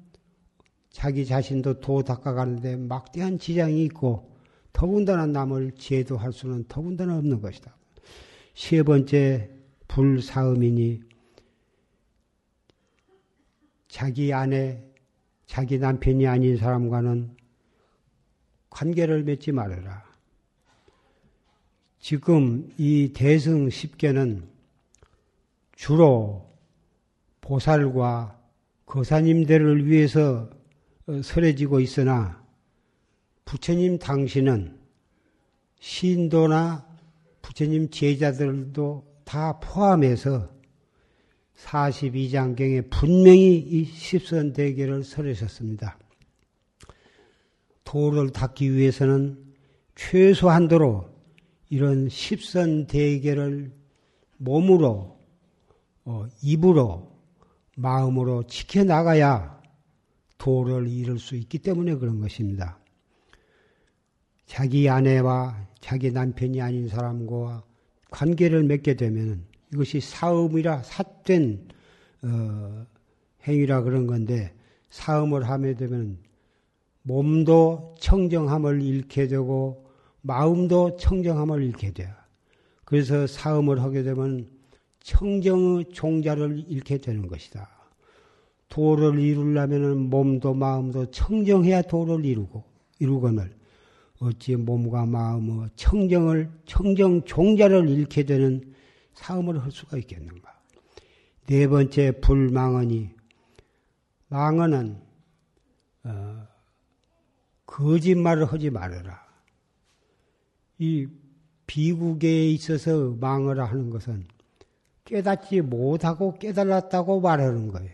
자기 0.90 1.25
자신도 1.25 1.81
도 1.81 2.03
닦아가는데 2.03 2.77
막대한 2.77 3.38
지장이 3.38 3.85
있고 3.85 4.37
더군다나 4.73 5.27
남을 5.27 5.73
제도할 5.79 6.33
수는 6.33 6.64
더군다나 6.68 7.16
없는 7.18 7.40
것이다. 7.40 7.77
세 8.55 8.83
번째 8.83 9.51
불사음이니 9.87 11.01
자기 13.88 14.33
아내 14.33 14.83
자기 15.47 15.79
남편이 15.79 16.27
아닌 16.27 16.57
사람과는 16.57 17.37
관계를 18.70 19.23
맺지 19.23 19.53
말아라. 19.53 20.03
지금 22.01 22.68
이 22.77 23.12
대승 23.14 23.68
10개는 23.68 24.54
주로 25.85 26.51
보살과 27.42 28.40
거사님들을 28.87 29.87
위해서 29.87 30.49
설해지고 31.23 31.81
있으나 31.81 32.42
부처님 33.44 33.99
당신은 33.99 34.79
신도나 35.81 36.88
부처님 37.42 37.90
제자들도 37.90 39.05
다 39.25 39.61
포함해서 39.61 40.49
42장경에 41.55 42.88
분명히 42.88 43.59
이 43.59 43.85
십선 43.85 44.55
대계를 44.55 45.05
설하셨습니다. 45.05 45.99
도를 47.85 48.31
닦기 48.31 48.73
위해서는 48.73 49.38
최소한도로 49.97 51.11
이런 51.68 52.09
십선 52.09 52.87
대계를 52.87 53.70
몸으로, 54.38 55.13
어, 56.05 56.27
입으로, 56.43 57.11
마음으로 57.77 58.45
지켜나가야 58.47 59.62
도를 60.38 60.87
이룰 60.88 61.19
수 61.19 61.37
있기 61.37 61.59
때문에 61.59 61.95
그런 61.97 62.21
것입니다. 62.21 62.79
자기 64.47 64.88
아내와 64.88 65.67
자기 65.81 66.11
남편이 66.11 66.61
아닌 66.61 66.88
사람과 66.88 67.64
관계를 68.11 68.62
맺게 68.64 68.95
되면 68.95 69.45
이것이 69.73 70.01
사음이라 70.01 70.83
삿된 70.83 71.69
어, 72.23 72.87
행위라 73.47 73.83
그런 73.83 74.07
건데 74.07 74.55
사음을 74.90 75.49
하게 75.49 75.75
되면 75.75 76.19
몸도 77.03 77.97
청정함을 77.99 78.83
잃게 78.83 79.27
되고 79.27 79.85
마음도 80.21 80.97
청정함을 80.97 81.62
잃게 81.62 81.93
돼요. 81.93 82.09
그래서 82.85 83.27
사음을 83.27 83.83
하게 83.83 84.03
되면 84.03 84.49
청정의 85.05 85.90
종자를 85.93 86.64
잃게 86.67 86.99
되는 86.99 87.29
것이다. 87.29 87.69
도를 88.69 89.19
이루려면 89.19 90.09
몸도 90.11 90.55
마음도 90.55 91.11
청정해야 91.11 91.83
도를 91.83 92.25
이루고 92.25 92.64
이루거늘 92.99 93.55
어찌 94.19 94.57
몸과 94.57 95.05
마음의 95.05 95.69
청정을 95.77 96.51
청정 96.64 97.25
종자를 97.25 97.88
잃게 97.90 98.25
되는 98.25 98.75
사음을 99.12 99.62
할 99.62 99.71
수가 99.71 99.99
있겠는가? 99.99 100.53
네 101.47 101.69
번째 101.69 102.21
불망언이 102.21 103.11
망언은 104.29 105.01
어, 106.05 106.47
거짓말을 107.67 108.47
하지 108.47 108.71
말아라. 108.71 109.23
이 110.79 111.07
비국에 111.67 112.51
있어서 112.51 113.11
망어라 113.21 113.67
하는 113.67 113.90
것은 113.90 114.27
깨닫지 115.05 115.61
못하고 115.61 116.35
깨달았다고 116.35 117.21
말하는 117.21 117.69
거예요. 117.69 117.90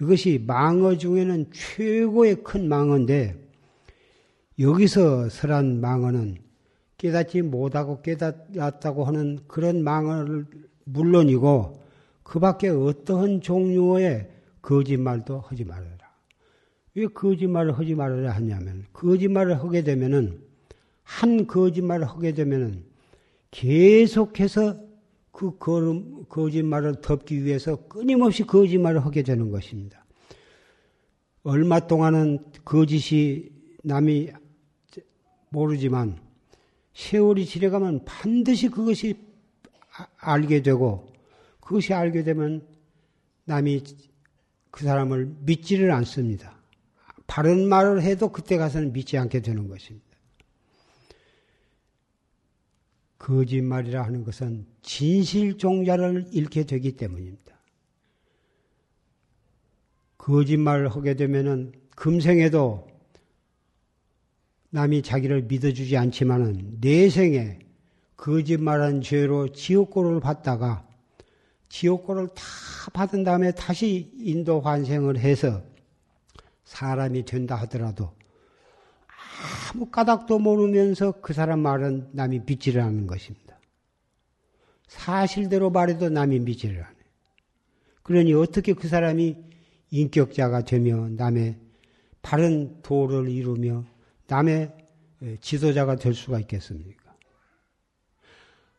이것이 0.00 0.42
망어 0.46 0.96
중에는 0.96 1.50
최고의 1.52 2.42
큰 2.42 2.68
망어인데 2.68 3.36
여기서 4.58 5.28
설한 5.28 5.80
망어는 5.80 6.38
깨닫지 6.96 7.42
못하고 7.42 8.02
깨닫았다고 8.02 9.04
하는 9.04 9.38
그런 9.46 9.82
망어를 9.82 10.46
물론이고 10.84 11.82
그 12.24 12.40
밖에 12.40 12.68
어떠한 12.68 13.40
종류의 13.40 14.30
거짓말도 14.60 15.40
하지 15.40 15.64
말아라. 15.64 15.96
왜 16.94 17.06
거짓말을 17.06 17.78
하지 17.78 17.94
말아야 17.94 18.32
하냐면 18.32 18.84
거짓말을 18.92 19.60
하게 19.60 19.82
되면은 19.82 20.40
한 21.04 21.46
거짓말을 21.46 22.06
하게 22.06 22.32
되면은 22.32 22.84
계속해서 23.50 24.87
그 25.38 25.56
거짓말을 26.28 27.00
덮기 27.00 27.44
위해서 27.44 27.76
끊임없이 27.86 28.42
거짓말을 28.42 29.04
하게 29.04 29.22
되는 29.22 29.52
것입니다. 29.52 30.04
얼마 31.44 31.78
동안은 31.78 32.44
거짓이 32.64 33.48
남이 33.84 34.32
모르지만 35.50 36.18
세월이 36.92 37.46
지나가면 37.46 38.04
반드시 38.04 38.68
그것이 38.68 39.14
아, 39.96 40.08
알게 40.16 40.62
되고 40.62 41.06
그것이 41.60 41.94
알게 41.94 42.24
되면 42.24 42.66
남이 43.44 43.84
그 44.72 44.82
사람을 44.82 45.36
믿지를 45.42 45.92
않습니다. 45.92 46.58
바른 47.28 47.68
말을 47.68 48.02
해도 48.02 48.32
그때 48.32 48.56
가서는 48.56 48.92
믿지 48.92 49.16
않게 49.16 49.42
되는 49.42 49.68
것입니다. 49.68 50.04
거짓말이라 53.18 54.02
하는 54.02 54.24
것은 54.24 54.66
진실 54.88 55.58
종자를 55.58 56.28
잃게 56.32 56.64
되기 56.64 56.92
때문입니다. 56.92 57.54
거짓말을 60.16 60.88
하게 60.88 61.12
되면은 61.12 61.72
금생에도 61.94 62.88
남이 64.70 65.02
자기를 65.02 65.42
믿어주지 65.42 65.94
않지만은 65.98 66.78
내생에 66.80 67.58
거짓말한 68.16 69.02
죄로 69.02 69.52
지옥고를 69.52 70.20
받다가 70.20 70.88
지옥고를 71.68 72.28
다 72.28 72.42
받은 72.94 73.24
다음에 73.24 73.52
다시 73.52 74.10
인도 74.16 74.62
환생을 74.62 75.18
해서 75.18 75.62
사람이 76.64 77.26
된다 77.26 77.56
하더라도 77.56 78.14
아무 79.70 79.84
까닭도 79.90 80.38
모르면서 80.38 81.12
그 81.20 81.34
사람 81.34 81.60
말은 81.60 82.08
남이 82.12 82.40
믿지를 82.46 82.80
않는 82.80 83.06
것입니다. 83.06 83.47
사실대로 84.88 85.70
말해도 85.70 86.08
남이 86.08 86.40
믿지를 86.40 86.82
않아요. 86.82 86.96
그러니 88.02 88.34
어떻게 88.34 88.72
그 88.72 88.88
사람이 88.88 89.36
인격자가 89.90 90.64
되며 90.64 91.08
남의 91.10 91.56
바른 92.22 92.82
도를 92.82 93.28
이루며 93.28 93.84
남의 94.26 94.72
지도자가 95.40 95.96
될 95.96 96.14
수가 96.14 96.40
있겠습니까? 96.40 97.14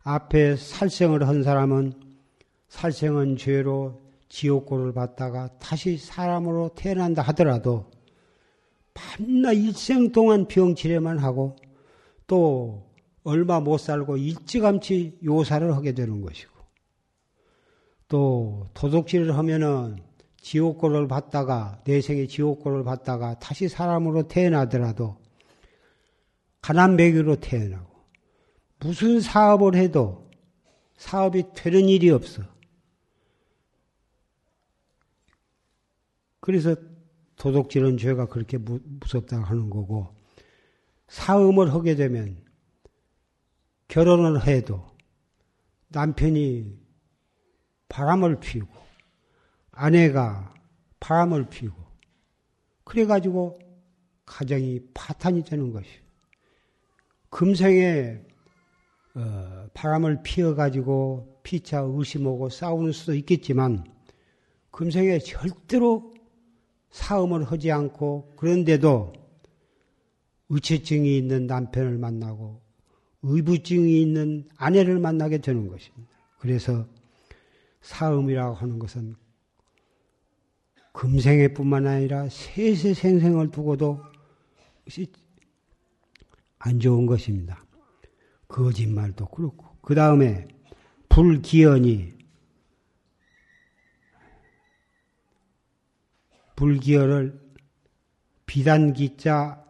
앞에 0.04 0.56
살생을 0.56 1.28
한 1.28 1.43
사람은 1.43 1.93
살생은 2.69 3.38
죄로 3.38 4.02
지옥고를 4.30 4.93
받다가 4.93 5.50
다시 5.60 5.98
사람으로 5.98 6.69
태어난다 6.76 7.22
하더라도 7.24 7.89
밤낮 8.93 9.54
일생 9.54 10.12
동안 10.12 10.48
병치레만 10.48 11.17
하고 11.19 11.56
또 12.28 12.88
얼마 13.23 13.60
못 13.60 13.77
살고 13.77 14.17
일찌감치 14.17 15.19
요사를 15.23 15.75
하게 15.75 15.93
되는 15.93 16.21
것이고 16.21 16.51
또 18.08 18.67
도둑질을 18.73 19.38
하면은 19.38 19.97
지옥고를 20.41 21.08
받다가 21.08 21.82
내생에 21.86 22.27
지옥고를 22.27 22.84
받다가 22.84 23.38
다시 23.39 23.67
사람으로 23.67 24.27
태어나더라도 24.27 25.17
가난 26.62 26.97
배기로 26.97 27.38
태어나고 27.38 27.89
무슨 28.79 29.19
사업을 29.19 29.75
해도 29.75 30.29
사업이 30.97 31.53
되는 31.53 31.88
일이 31.88 32.10
없어. 32.10 32.43
그래서 36.39 36.75
도둑질은 37.36 37.97
죄가 37.97 38.27
그렇게 38.27 38.58
무섭다 38.58 39.41
하는 39.41 39.69
거고 39.69 40.15
사음을 41.08 41.73
하게 41.73 41.95
되면 41.95 42.38
결혼을 43.89 44.47
해도 44.47 44.86
남편이 45.89 46.80
바람을 47.89 48.39
피우고 48.39 48.71
아내가 49.71 50.54
바람을 50.99 51.49
피우고 51.49 51.75
그래가지고 52.84 53.60
가정이 54.25 54.80
파탄이 54.93 55.43
되는 55.43 55.71
것이요. 55.73 56.02
금생에 57.32 58.21
어, 59.15 59.67
바람을 59.73 60.21
피워가지고 60.21 61.41
피차 61.41 61.80
의심하고 61.80 62.49
싸우는 62.49 62.91
수도 62.91 63.15
있겠지만 63.15 63.86
금생에 64.69 65.17
절대로 65.19 66.13
사음을 66.91 67.43
하지 67.43 67.71
않고 67.71 68.34
그런데도 68.36 69.13
의체증이 70.49 71.17
있는 71.17 71.47
남편을 71.47 71.97
만나고 71.97 72.68
의부증이 73.21 74.01
있는 74.01 74.47
아내를 74.58 74.99
만나게 74.99 75.39
되는 75.39 75.67
것입니다. 75.67 76.13
그래서 76.39 76.88
사음이라고 77.82 78.55
하는 78.55 78.79
것은 78.79 79.15
금생에뿐만 80.93 81.87
아니라 81.87 82.27
세세 82.29 82.94
생생을 82.94 83.52
두고도 83.52 84.04
안 86.60 86.79
좋은 86.79 87.06
것입니다. 87.06 87.63
거짓말도 88.48 89.27
그렇고 89.27 89.65
그 89.81 89.96
다음에 89.96 90.48
불기연이 91.08 92.13
불기어를 96.56 97.39
비단기자 98.46 99.63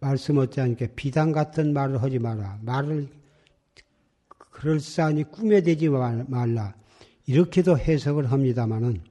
말씀 0.00 0.38
않게 0.60 0.94
비단 0.94 1.32
같은 1.32 1.72
말을 1.72 2.02
하지 2.02 2.18
마라. 2.18 2.58
말을 2.62 3.08
그럴싸하니 4.28 5.24
꾸며대지 5.24 5.88
말라. 5.88 6.74
이렇게도 7.26 7.78
해석을 7.78 8.30
합니다마는 8.30 9.02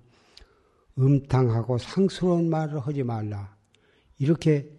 음탕하고 0.97 1.77
상스러운 1.77 2.49
말을 2.49 2.79
하지 2.79 3.03
말라. 3.03 3.55
이렇게 4.17 4.69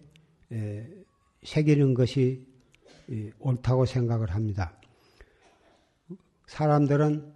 새기는 1.43 1.93
것이 1.93 2.45
옳다고 3.39 3.85
생각을 3.85 4.31
합니다. 4.31 4.73
사람들은 6.47 7.33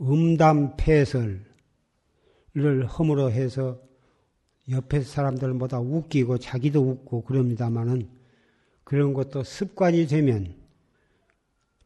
음담 0.00 0.76
폐설, 0.76 1.50
를 2.52 2.84
허물어 2.84 3.28
해서 3.28 3.80
옆에 4.70 5.02
사람들보다 5.02 5.80
웃기고 5.80 6.38
자기도 6.38 6.82
웃고 6.82 7.24
그럽니다마는 7.24 8.08
그런 8.84 9.12
것도 9.12 9.42
습관이 9.42 10.06
되면 10.06 10.54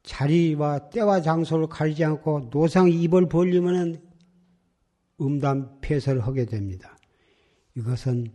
자리와 0.02 0.90
때와 0.90 1.22
장소를 1.22 1.66
가리지 1.68 2.04
않고 2.04 2.50
노상 2.50 2.90
입을 2.90 3.28
벌리면은 3.28 4.02
음담 5.20 5.78
폐설을 5.80 6.26
하게 6.26 6.44
됩니다. 6.44 6.98
이것은 7.76 8.30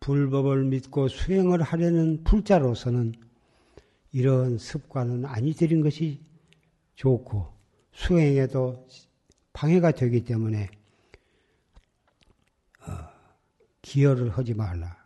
불법을 0.00 0.64
믿고 0.64 1.08
수행을 1.08 1.62
하려는 1.62 2.22
불자로서는 2.24 3.14
이런 4.12 4.56
습관은 4.56 5.24
아니 5.24 5.52
들인 5.52 5.82
것이 5.82 6.20
좋고 6.94 7.52
수행에도 7.92 8.86
방해가 9.52 9.92
되기 9.92 10.24
때문에 10.24 10.70
어, 12.86 12.92
기여를 13.86 14.30
하지 14.30 14.52
말라. 14.52 14.96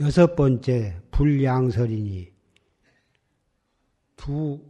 여섯 0.00 0.36
번째 0.36 1.00
불양설이니 1.10 2.30
두 4.16 4.62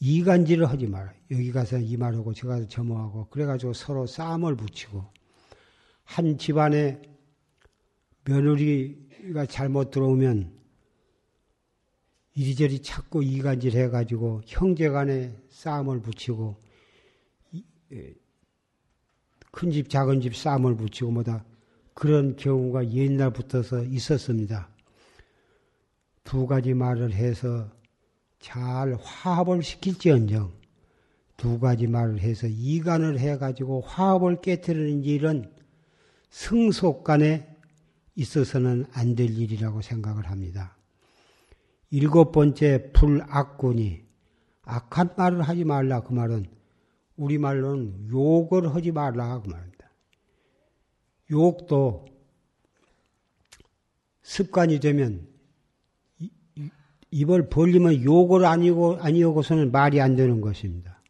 이간질을 0.00 0.66
하지 0.66 0.86
마라. 0.86 1.14
여기 1.30 1.50
가서 1.50 1.78
이 1.78 1.96
말하고 1.96 2.34
저 2.34 2.46
가서 2.46 2.68
저 2.68 2.84
뭐하고 2.84 3.28
그래가지고 3.30 3.72
서로 3.72 4.06
싸움을 4.06 4.54
붙이고 4.54 5.02
한 6.04 6.36
집안에 6.36 7.00
며느리가 8.26 9.46
잘못 9.46 9.90
들어오면 9.90 10.52
이리저리 12.34 12.82
찾고 12.82 13.22
이간질 13.22 13.72
해가지고 13.78 14.42
형제 14.44 14.90
간에 14.90 15.34
싸움을 15.48 16.02
붙이고 16.02 16.62
큰 19.50 19.70
집 19.70 19.88
작은 19.88 20.20
집 20.20 20.36
싸움을 20.36 20.76
붙이고 20.76 21.10
뭐다 21.10 21.46
그런 21.94 22.36
경우가 22.36 22.90
옛날부터서 22.90 23.84
있었습니다. 23.84 24.68
두 26.24 26.46
가지 26.46 26.74
말을 26.74 27.12
해서 27.12 27.70
잘 28.40 28.94
화합을 29.00 29.62
시킬지언정 29.62 30.52
두 31.36 31.58
가지 31.58 31.86
말을 31.86 32.20
해서 32.20 32.46
이간을 32.46 33.18
해가지고 33.18 33.82
화합을 33.82 34.40
깨뜨리는 34.40 35.04
일은 35.04 35.50
승속 36.30 37.04
간에 37.04 37.48
있어서는 38.16 38.86
안 38.92 39.14
될 39.14 39.30
일이라고 39.30 39.82
생각을 39.82 40.28
합니다. 40.30 40.76
일곱 41.90 42.32
번째 42.32 42.90
불악군이 42.92 44.02
악한 44.62 45.10
말을 45.16 45.42
하지 45.42 45.64
말라 45.64 46.00
그 46.00 46.12
말은 46.12 46.46
우리말로는 47.16 48.08
욕을 48.10 48.74
하지 48.74 48.90
말라 48.90 49.40
그 49.40 49.48
말입니다. 49.48 49.73
욕도 51.30 52.06
습관이 54.22 54.80
되면 54.80 55.26
입을 57.10 57.48
벌리면 57.48 58.02
욕을 58.02 58.44
아니고 58.44 58.98
아니오고서는 59.00 59.70
말이 59.70 60.00
안 60.00 60.16
되는 60.16 60.40
것입니다. 60.40 61.00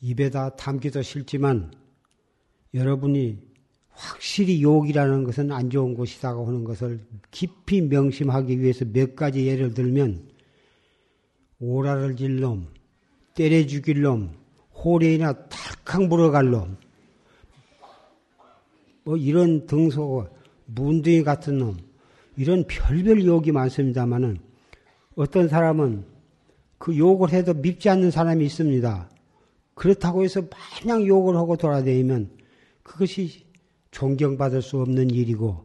입에다 0.00 0.56
담기도 0.56 1.02
싫지만 1.02 1.72
여러분이 2.72 3.38
확실히 3.90 4.62
욕이라는 4.62 5.24
것은 5.24 5.52
안 5.52 5.70
좋은 5.70 5.94
것이라고 5.94 6.46
하는 6.46 6.64
것을 6.64 7.00
깊이 7.30 7.80
명심하기 7.80 8.60
위해서 8.60 8.84
몇 8.84 9.14
가지 9.14 9.46
예를 9.46 9.72
들면 9.74 10.28
오라를 11.60 12.16
질 12.16 12.40
놈, 12.40 12.68
때려 13.34 13.66
죽일 13.66 14.02
놈, 14.02 14.34
호래이나 14.74 15.46
탈칵 15.48 16.08
물어갈 16.08 16.50
놈, 16.50 16.76
뭐 19.04 19.16
이런 19.16 19.66
등소, 19.66 20.26
문둥이 20.66 21.22
같은 21.24 21.58
놈, 21.58 21.76
이런 22.36 22.64
별별 22.66 23.24
욕이 23.24 23.52
많습니다만은 23.52 24.38
어떤 25.16 25.48
사람은 25.48 26.04
그 26.78 26.96
욕을 26.96 27.30
해도 27.32 27.54
밉지 27.54 27.88
않는 27.88 28.10
사람이 28.10 28.44
있습니다. 28.44 29.08
그렇다고 29.74 30.24
해서 30.24 30.42
마냥 30.82 31.06
욕을 31.06 31.36
하고 31.36 31.56
돌아다니면 31.56 32.30
그것이 32.82 33.44
존경받을 33.90 34.62
수 34.62 34.80
없는 34.80 35.10
일이고 35.10 35.64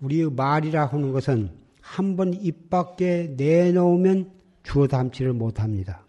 우리의 0.00 0.30
말이라 0.30 0.86
하는 0.86 1.12
것은 1.12 1.50
한 1.80 2.16
번 2.16 2.34
입 2.34 2.68
밖에 2.70 3.34
내놓으면 3.36 4.30
주워 4.62 4.86
담지를 4.86 5.32
못합니다. 5.32 6.04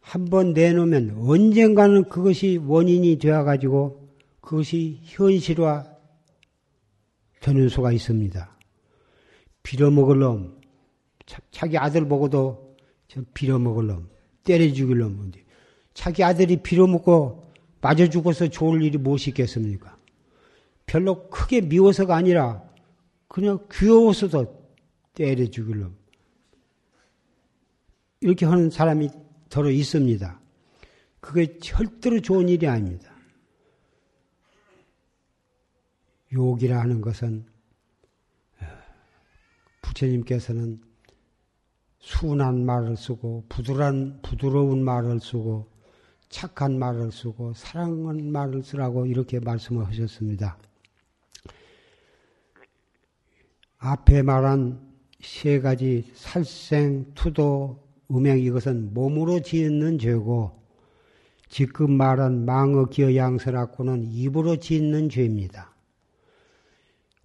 한 0.00 0.26
번 0.26 0.52
내놓으면 0.52 1.16
언젠가는 1.20 2.04
그것이 2.08 2.58
원인이 2.64 3.18
되어가지고 3.18 4.05
그것이 4.46 5.00
현실화 5.02 5.84
되는 7.40 7.68
수가 7.68 7.90
있습니다. 7.90 8.56
빌어먹을 9.64 10.18
놈, 10.20 10.60
자기 11.50 11.76
아들 11.76 12.06
보고도 12.06 12.76
빌어먹을 13.34 13.86
놈, 13.88 14.08
때려 14.44 14.72
죽일 14.72 14.98
놈, 14.98 15.32
자기 15.94 16.22
아들이 16.22 16.58
빌어먹고 16.58 17.42
맞아 17.80 18.08
죽어서 18.08 18.46
좋을 18.46 18.84
일이 18.84 18.98
무엇이 18.98 19.30
있겠습니까? 19.30 19.98
별로 20.86 21.28
크게 21.28 21.62
미워서가 21.62 22.14
아니라 22.14 22.62
그냥 23.26 23.66
귀여워서도 23.72 24.70
때려 25.14 25.44
죽일 25.50 25.80
놈. 25.80 25.96
이렇게 28.20 28.46
하는 28.46 28.70
사람이 28.70 29.10
더러 29.48 29.70
있습니다. 29.72 30.40
그게 31.18 31.58
절대로 31.58 32.20
좋은 32.20 32.48
일이 32.48 32.68
아닙니다. 32.68 33.15
욕이라 36.32 36.80
하는 36.80 37.00
것은 37.00 37.46
부처님께서는 39.82 40.80
순한 41.98 42.64
말을 42.64 42.96
쓰고 42.96 43.46
부드러운, 43.48 44.20
부드러운 44.22 44.84
말을 44.84 45.20
쓰고 45.20 45.68
착한 46.28 46.78
말을 46.78 47.12
쓰고 47.12 47.54
사랑하는 47.54 48.30
말을 48.30 48.62
쓰라고 48.62 49.06
이렇게 49.06 49.40
말씀을 49.40 49.86
하셨습니다. 49.86 50.58
앞에 53.78 54.22
말한 54.22 54.80
세 55.20 55.60
가지 55.60 56.10
살생, 56.14 57.12
투도, 57.14 57.84
음행 58.10 58.38
이것은 58.38 58.94
몸으로 58.94 59.40
짓는 59.40 59.98
죄고 59.98 60.60
지금 61.48 61.92
말한 61.92 62.44
망어, 62.44 62.86
기어, 62.86 63.14
양설학고는 63.14 64.04
입으로 64.12 64.56
짓는 64.56 65.08
죄입니다. 65.08 65.75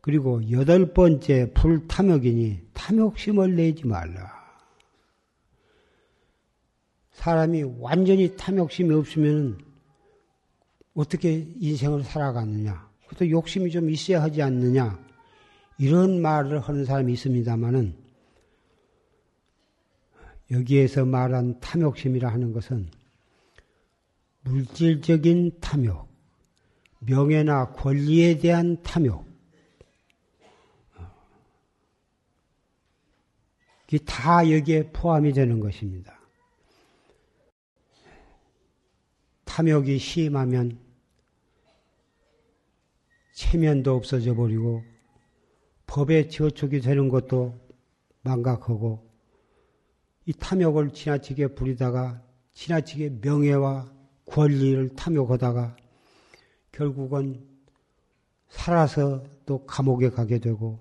그리고 0.02 0.50
여덟 0.50 0.94
번째 0.94 1.52
불탐욕이니 1.54 2.70
탐욕심을 2.74 3.56
내지 3.56 3.86
말라. 3.86 4.42
사람이 7.14 7.64
완전히 7.80 8.36
탐욕심이 8.36 8.94
없으면 8.96 9.60
어떻게 10.96 11.48
인생을 11.60 12.04
살아가느냐. 12.04 12.90
그것도 13.08 13.30
욕심이 13.30 13.70
좀 13.70 13.92
있어야 13.92 14.24
하지 14.24 14.42
않느냐. 14.42 15.00
이런 15.78 16.20
말을 16.20 16.60
하는 16.60 16.84
사람이 16.84 17.14
있습니다만은 17.14 17.96
여기에서 20.50 21.06
말한 21.06 21.60
탐욕심이라 21.60 22.28
하는 22.28 22.54
것은 22.54 22.90
물질적인 24.42 25.60
탐욕, 25.62 26.08
명예나 27.00 27.74
권리에 27.74 28.40
대한 28.40 28.82
탐욕, 28.82 29.32
이게 33.81 33.81
다 34.00 34.50
여기에 34.50 34.92
포함이 34.92 35.34
되는 35.34 35.60
것입니다. 35.60 36.20
탐욕이 39.46 39.98
심하면 39.98 40.80
체면도 43.34 43.94
없어져 43.96 44.34
버리고 44.34 44.82
법에 45.88 46.30
저촉이 46.30 46.80
되는 46.80 47.10
것도 47.10 47.60
망각하고 48.22 49.10
이 50.26 50.34
탐욕을 50.34 50.94
지나치게 50.94 51.48
부리다가 51.48 52.22
지나치게 52.54 53.20
명예와 53.22 53.92
권리를 54.26 54.96
탐욕하다가 54.96 55.76
결국은 56.72 57.46
살아서 58.48 59.24
또 59.46 59.66
감옥에 59.66 60.10
가게 60.10 60.40
되고 60.40 60.80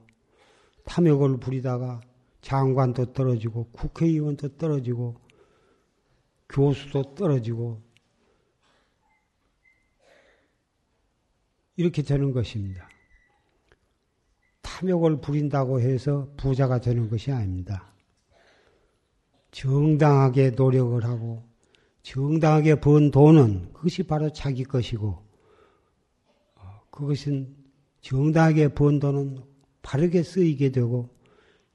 탐욕을 0.84 1.38
부리다가 1.38 2.00
장관도 2.42 3.12
떨어지고 3.12 3.70
국회의원도 3.72 4.56
떨어지고 4.56 5.20
교수도 6.48 7.14
떨어지고 7.14 7.82
이렇게 11.76 12.02
되는 12.02 12.32
것입니다. 12.32 12.88
탐욕을 14.62 15.20
부린다고 15.20 15.80
해서 15.80 16.28
부자가 16.36 16.80
되는 16.80 17.08
것이 17.08 17.30
아닙니다. 17.32 17.92
정당하게 19.50 20.50
노력을 20.50 21.02
하고 21.04 21.44
정당하게 22.02 22.80
번 22.80 23.10
돈은 23.10 23.72
그것이 23.72 24.02
바로 24.02 24.32
자기 24.32 24.64
것이고 24.64 25.22
어, 26.56 26.80
그것은 26.90 27.56
정당하게 28.00 28.68
번 28.68 28.98
돈은 28.98 29.42
바르게 29.82 30.22
쓰이게 30.22 30.70
되고 30.70 31.10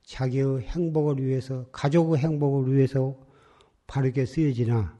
자기의 0.05 0.61
행복을 0.61 1.23
위해서, 1.23 1.65
가족의 1.71 2.19
행복을 2.19 2.73
위해서 2.73 3.19
바르게 3.87 4.25
쓰여지나, 4.25 4.97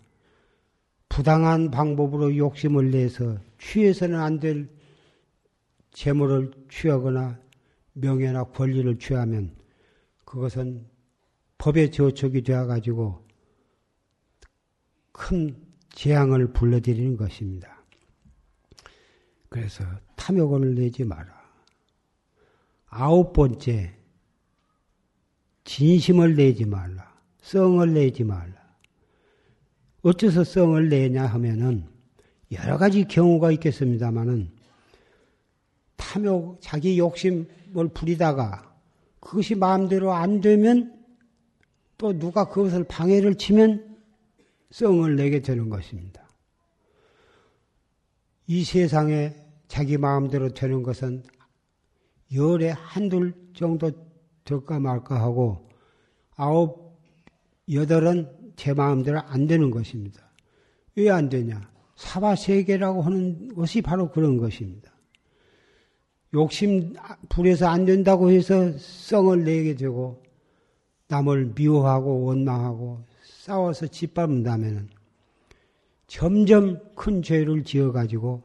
부당한 1.10 1.72
방법으로 1.72 2.36
욕심을 2.36 2.92
내서 2.92 3.38
취해서는 3.58 4.20
안 4.20 4.40
될 4.40 4.70
재물을 5.92 6.52
취하거나 6.70 7.40
명예나 7.94 8.44
권리를 8.46 9.00
취하면 9.00 9.56
그것은 10.26 10.86
법의 11.58 11.92
저촉이 11.92 12.42
되어가지고 12.42 13.26
큰 15.14 15.56
재앙을 15.94 16.52
불러들이는 16.52 17.16
것입니다. 17.16 17.82
그래서 19.48 19.86
탐욕을 20.18 20.76
내지 20.76 21.06
마라. 21.06 21.34
아홉 22.88 23.32
번째, 23.32 23.98
진심을 25.66 26.36
내지 26.36 26.66
말라. 26.66 27.14
성을 27.42 27.94
내지 27.94 28.24
말라. 28.24 28.54
어째서 30.02 30.44
성을 30.44 30.88
내냐 30.88 31.26
하면은 31.26 31.88
여러 32.52 32.78
가지 32.78 33.06
경우가 33.06 33.52
있겠습니다만은 33.54 34.52
탐욕, 35.98 36.60
자기 36.62 36.98
욕심을 36.98 37.90
부리다가 37.94 38.76
그것이 39.20 39.56
마음대로 39.56 40.14
안 40.14 40.42
되면 40.42 40.96
또 41.98 42.18
누가 42.18 42.48
그것을 42.48 42.84
방해를 42.84 43.36
치면 43.36 43.98
성을 44.70 45.16
내게 45.16 45.42
되는 45.42 45.70
것입니다. 45.70 46.24
이 48.48 48.64
세상에 48.64 49.34
자기 49.68 49.98
마음대로 49.98 50.54
되는 50.54 50.84
것은 50.84 51.24
열에 52.34 52.70
한둘 52.70 53.34
정도 53.56 53.92
될까 54.46 54.80
말까 54.80 55.20
하고 55.20 55.68
아홉, 56.36 56.98
여덟은 57.72 58.54
제 58.56 58.74
마음대로 58.74 59.20
안 59.20 59.48
되는 59.48 59.70
것입니다. 59.72 60.22
왜 60.96 61.10
안 61.10 61.28
되냐? 61.28 61.70
사바세계라고 61.98 63.02
하는 63.02 63.54
것이 63.54 63.82
바로 63.82 64.12
그런 64.12 64.38
것입니다. 64.38 64.92
욕심 66.34 66.94
불에서 67.30 67.68
안 67.68 67.86
된다고 67.86 68.30
해서 68.32 68.78
성을 68.78 69.44
내게 69.44 69.76
되고 69.76 70.22
남을 71.08 71.54
미워하고 71.56 72.26
원망하고 72.26 73.04
싸워서 73.24 73.88
짓밟는다면 73.88 74.90
점점 76.08 76.80
큰 76.96 77.22
죄를 77.22 77.64
지어가지고 77.64 78.44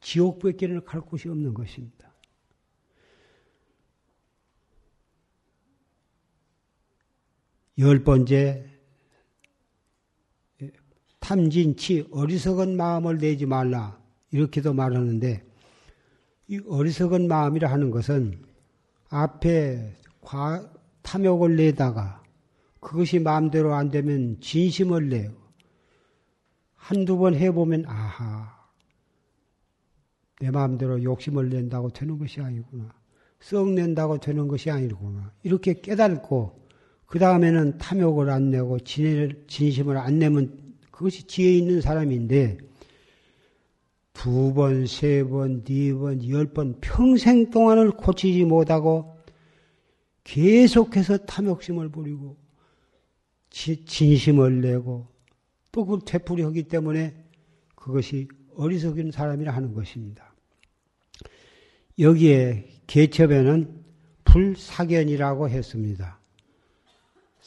지옥밖에는 0.00 0.84
갈 0.84 1.00
곳이 1.00 1.28
없는 1.28 1.54
것입니다. 1.54 1.97
열 7.78 8.02
번째, 8.02 8.64
탐진치, 11.20 12.08
어리석은 12.10 12.76
마음을 12.76 13.18
내지 13.18 13.46
말라. 13.46 14.00
이렇게도 14.32 14.74
말하는데, 14.74 15.44
이 16.48 16.60
어리석은 16.66 17.28
마음이라 17.28 17.70
하는 17.70 17.90
것은 17.90 18.42
앞에 19.10 19.96
과, 20.20 20.72
탐욕을 21.02 21.56
내다가 21.56 22.22
그것이 22.80 23.18
마음대로 23.18 23.74
안 23.74 23.90
되면 23.90 24.40
진심을 24.40 25.08
내요. 25.08 25.32
한두 26.74 27.16
번 27.16 27.34
해보면, 27.34 27.84
아하, 27.86 28.58
내 30.40 30.50
마음대로 30.50 31.02
욕심을 31.02 31.48
낸다고 31.48 31.90
되는 31.90 32.18
것이 32.18 32.40
아니구나. 32.40 32.92
썩 33.40 33.70
낸다고 33.70 34.18
되는 34.18 34.48
것이 34.48 34.70
아니구나. 34.70 35.32
이렇게 35.42 35.80
깨닫고, 35.80 36.67
그 37.08 37.18
다음에는 37.18 37.78
탐욕을 37.78 38.28
안 38.28 38.50
내고 38.50 38.78
진심을 38.80 39.96
안 39.96 40.18
내면 40.18 40.76
그것이 40.90 41.26
지혜 41.26 41.54
있는 41.54 41.80
사람인데, 41.80 42.58
두 44.12 44.52
번, 44.52 44.86
세 44.86 45.24
번, 45.24 45.64
네 45.64 45.94
번, 45.94 46.28
열 46.28 46.52
번 46.52 46.76
평생 46.80 47.50
동안을 47.50 47.92
고치지 47.92 48.44
못하고 48.44 49.16
계속해서 50.24 51.18
탐욕심을 51.18 51.88
부리고 51.88 52.36
진심을 53.50 54.60
내고 54.60 55.06
또 55.72 55.86
그걸 55.86 56.00
되풀이하기 56.04 56.64
때문에 56.64 57.14
그것이 57.74 58.28
어리석은 58.54 59.12
사람이라 59.12 59.54
하는 59.54 59.72
것입니다. 59.72 60.34
여기에 61.98 62.68
개첩에는 62.86 63.84
불사견이라고 64.24 65.48
했습니다. 65.48 66.17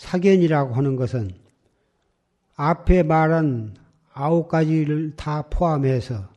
사견이라고 0.01 0.73
하는 0.73 0.95
것은 0.95 1.29
앞에 2.55 3.03
말한 3.03 3.75
아홉 4.11 4.47
가지를 4.47 5.15
다 5.15 5.43
포함해서 5.43 6.27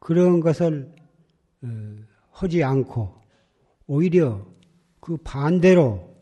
그런 0.00 0.40
것을 0.40 0.92
어, 1.62 1.68
하지 2.32 2.64
않고 2.64 3.14
오히려 3.86 4.44
그 4.98 5.16
반대로 5.18 6.16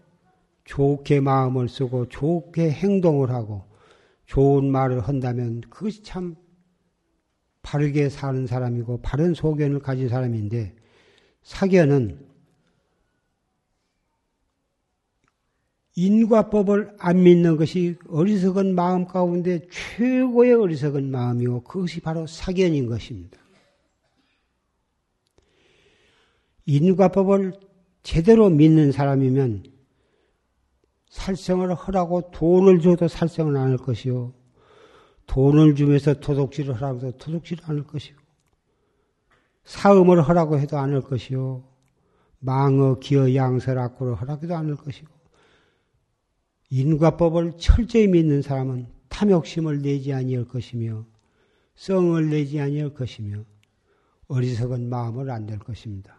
좋게 0.65 1.21
마음을 1.21 1.67
쓰고 1.67 2.11
좋게 2.11 2.71
행동을 2.71 3.31
하고 3.31 3.65
좋은 4.27 4.71
말을 4.71 5.01
한다면 5.01 5.63
그것이 5.63 6.03
참 6.03 6.37
바르게 7.63 8.11
사는 8.11 8.47
사람이고 8.47 9.01
바른 9.01 9.33
소견을 9.33 9.81
가진 9.81 10.11
사람인데 10.11 10.77
사견은 11.43 12.30
인과법을 16.01 16.97
안 16.99 17.23
믿는 17.23 17.59
것이 17.59 17.97
어리석은 18.09 18.75
마음 18.75 19.05
가운데 19.05 19.61
최고의 19.71 20.55
어리석은 20.55 21.11
마음이고 21.11 21.63
그것이 21.65 22.01
바로 22.01 22.27
사견인 22.27 22.87
것입니다. 22.87 23.39
인과법을 26.65 27.53
제대로 28.03 28.49
믿는 28.49 28.93
사람이면 28.93 29.65
살생을 31.11 31.75
하라고 31.75 32.31
돈을 32.31 32.81
줘도 32.81 33.07
살생을 33.07 33.55
안 33.59 33.71
할 33.73 33.77
것이요. 33.77 34.33
돈을 35.27 35.75
주면서 35.75 36.15
도둑질을 36.15 36.77
하라고 36.77 37.09
해도 37.09 37.19
도둑질을 37.19 37.65
안 37.67 37.77
할 37.77 37.85
것이요. 37.85 38.17
사음을 39.65 40.23
하라고 40.23 40.59
해도 40.59 40.79
안 40.79 40.95
할 40.95 41.03
것이요. 41.03 41.63
망어, 42.39 43.01
기어, 43.01 43.35
양설, 43.35 43.79
악구를 43.79 44.15
하라고 44.15 44.45
해도 44.45 44.57
안 44.57 44.67
할 44.69 44.77
것이고. 44.77 45.20
인과법을 46.71 47.59
철저히 47.59 48.07
믿는 48.07 48.43
사람은 48.43 48.87
탐욕심을 49.09 49.83
내지 49.83 50.13
아니할 50.13 50.47
것이며, 50.47 51.05
성을 51.75 52.31
내지 52.31 52.61
아니할 52.61 52.95
것이며, 52.95 53.45
어리석은 54.29 54.89
마음을 54.89 55.31
안낼 55.31 55.59
것입니다. 55.59 56.17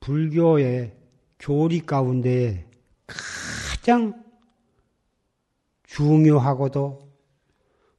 불교의 0.00 0.96
교리 1.38 1.80
가운데 1.80 2.68
가장 3.06 4.24
중요하고도 5.84 7.06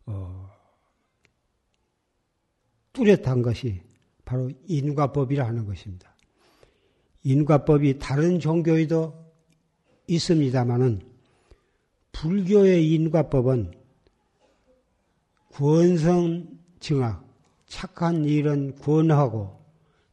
어, 0.08 0.50
뚜렷한 2.92 3.42
것이 3.42 3.82
바로 4.26 4.52
인과법이라 4.66 5.46
하는 5.46 5.66
것입니다. 5.66 6.16
인과법이 7.24 8.00
다른 8.00 8.40
종교에도 8.40 9.14
있습니다만은 10.08 11.17
불교의 12.22 12.92
인과법은 12.94 13.74
권성 15.52 16.48
증악, 16.80 17.24
착한 17.68 18.26
일은 18.26 18.76
권하고 18.76 19.60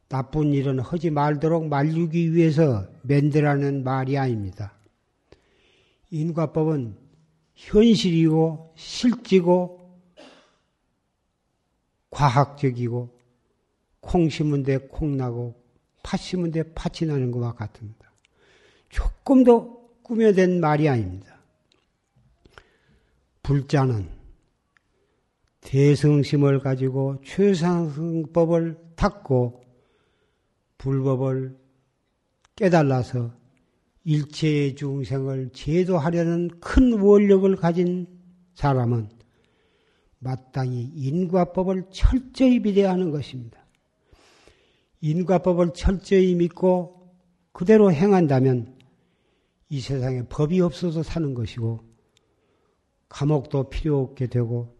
나쁜 0.07 0.53
일은 0.53 0.79
하지 0.79 1.09
말도록 1.09 1.67
말리기 1.67 2.33
위해서 2.33 2.85
만들라는 3.01 3.83
말이 3.83 4.19
아닙니다. 4.19 4.73
인과법은 6.11 6.95
현실이고 7.55 8.73
실지고 8.75 9.99
과학적이고 12.11 13.17
콩 13.99 14.29
심은 14.29 14.61
데 14.61 14.77
콩 14.77 15.17
나고 15.17 15.55
팥 16.03 16.19
심은 16.19 16.51
데 16.51 16.61
팥이 16.61 17.09
나는 17.09 17.31
것과 17.31 17.53
같습니다. 17.55 18.11
조금도 18.89 19.89
꾸며낸 20.03 20.59
말이 20.59 20.87
아닙니다. 20.87 21.34
불자는 23.45 24.09
대성심을 25.61 26.61
가지고 26.61 27.21
최상승법을 27.23 28.75
닦고 28.95 29.63
불법을 30.79 31.55
깨달아서 32.55 33.31
일체의 34.03 34.75
중생을 34.75 35.51
제도하려는 35.53 36.59
큰 36.59 36.99
원력을 36.99 37.55
가진 37.55 38.07
사람은 38.55 39.09
마땅히 40.17 40.81
인과법을 40.95 41.89
철저히 41.91 42.59
비대하는 42.63 43.11
것입니다. 43.11 43.63
인과법을 45.01 45.73
철저히 45.75 46.33
믿고 46.33 47.11
그대로 47.51 47.91
행한다면 47.91 48.75
이 49.69 49.81
세상에 49.81 50.23
법이 50.29 50.61
없어서 50.61 51.03
사는 51.03 51.35
것이고 51.35 51.94
감옥도 53.09 53.69
필요 53.69 54.01
없게 54.01 54.27
되고 54.27 54.75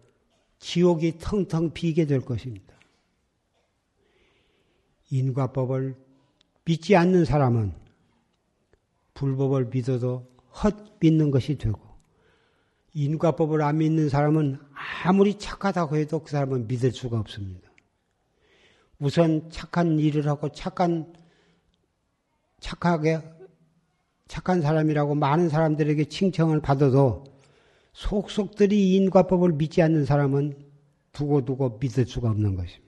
지옥이 0.59 1.19
텅텅 1.19 1.71
비게 1.71 2.05
될 2.05 2.21
것입니다. 2.21 2.75
인과법을 5.11 5.95
믿지 6.65 6.95
않는 6.95 7.25
사람은 7.25 7.73
불법을 9.13 9.65
믿어도 9.65 10.27
헛 10.63 10.75
믿는 10.99 11.31
것이 11.31 11.57
되고 11.57 11.79
인과법을 12.93 13.61
안 13.61 13.77
믿는 13.77 14.09
사람은 14.09 14.59
아무리 15.03 15.37
착하다고 15.37 15.97
해도 15.97 16.19
그 16.19 16.31
사람은 16.31 16.67
믿을 16.67 16.91
수가 16.91 17.19
없습니다. 17.19 17.69
우선 18.99 19.49
착한 19.51 19.99
일을 19.99 20.27
하고 20.27 20.49
착한 20.49 21.13
착하게 22.59 23.21
착한 24.27 24.61
사람이라고 24.61 25.13
많은 25.15 25.49
사람들에게 25.49 26.05
칭찬을 26.05 26.61
받아도 26.61 27.23
속속들이 27.95 28.93
인과법을 28.95 29.53
믿지 29.53 29.81
않는 29.81 30.03
사람은 30.03 30.53
두고두고 31.13 31.77
믿을 31.79 32.05
수가 32.05 32.29
없는 32.29 32.55
것입니다. 32.55 32.85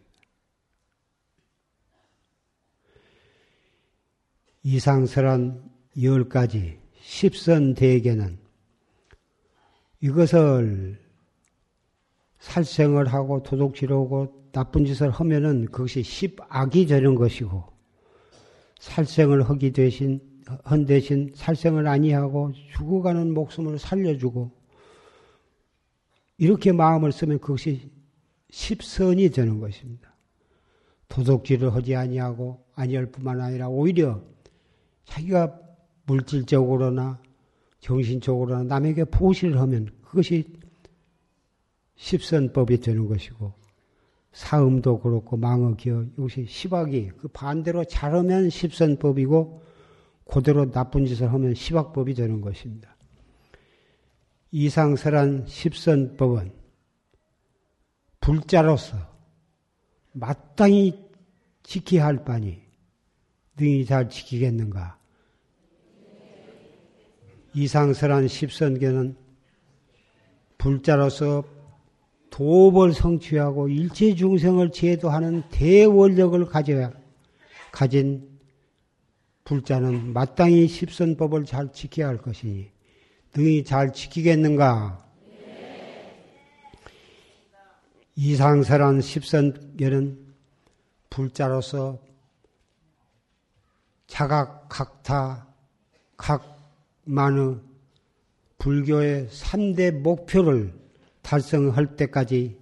이상설한 4.64 5.64
열 6.02 6.28
가지 6.28 6.78
십선 7.00 7.74
대계는 7.76 8.38
이것을 10.02 11.00
살생을 12.40 13.08
하고 13.08 13.42
도둑질하고 13.42 14.50
나쁜 14.52 14.84
짓을 14.84 15.10
하면은 15.10 15.68
그것이 15.68 16.04
십악이 16.04 16.86
되는 16.86 17.16
것이고 17.16 17.64
살생을 18.80 19.50
하기 19.50 19.72
대신 19.72 20.20
헌 20.70 20.86
대신 20.86 21.32
살생을 21.34 21.88
아니하고 21.88 22.52
죽어가는 22.74 23.34
목숨을 23.34 23.80
살려주고 23.80 24.57
이렇게 26.38 26.72
마음을 26.72 27.12
쓰면 27.12 27.40
그것이 27.40 27.90
십선이 28.50 29.30
되는 29.30 29.60
것입니다. 29.60 30.14
도둑질을 31.10 31.74
하지 31.74 31.96
아니하고 31.96 32.64
아니할 32.76 33.08
뿐만 33.08 33.42
아니라 33.42 33.70
오히려 33.70 34.22
자기가 35.06 35.60
물질적으로나 36.06 37.20
정신적으로나 37.80 38.64
남에게 38.64 39.06
보시를 39.06 39.60
하면 39.62 39.90
그것이 40.04 40.46
십선법이 41.96 42.80
되는 42.82 43.08
것이고 43.08 43.54
사음도 44.32 45.00
그렇고 45.00 45.38
망어기어 45.38 46.06
이것이 46.18 46.46
시박이 46.46 47.12
그 47.18 47.28
반대로 47.30 47.84
잘하면 47.86 48.50
십선법이고 48.50 49.64
그대로 50.26 50.70
나쁜 50.70 51.06
짓을 51.06 51.32
하면 51.34 51.54
시박법이 51.56 52.14
되는 52.14 52.42
것입니다. 52.42 52.97
이상설한 54.52 55.46
십선법은 55.48 56.52
불자로서 58.22 58.98
마땅히 60.14 61.08
지켜야 61.64 62.06
할 62.06 62.24
바니 62.24 62.62
능히 63.58 63.86
잘 63.86 64.10
지키겠는가? 64.10 64.98
이상설한 67.54 68.28
십선계는 68.28 69.18
불자로서 70.58 71.44
도업을 72.30 72.94
성취하고 72.94 73.68
일체 73.68 74.14
중생을 74.14 74.72
제도하는 74.72 75.44
대원력을 75.50 76.46
가져야 76.46 76.94
가진 77.72 78.40
불자는 79.44 80.14
마땅히 80.14 80.68
십선법을 80.68 81.46
잘 81.46 81.72
지켜야 81.72 82.10
할 82.10 82.18
것이니 82.18 82.77
능히 83.38 83.64
잘 83.64 83.94
지키겠는가? 83.94 85.06
이상설한 88.16 89.00
십선계는 89.00 90.34
불자로서 91.12 92.00
자각, 94.08 94.68
각타, 94.70 95.46
각만의 96.18 97.60
불교의 98.58 99.28
3대 99.28 99.92
목표를 99.92 100.74
달성할 101.22 101.96
때까지 101.96 102.58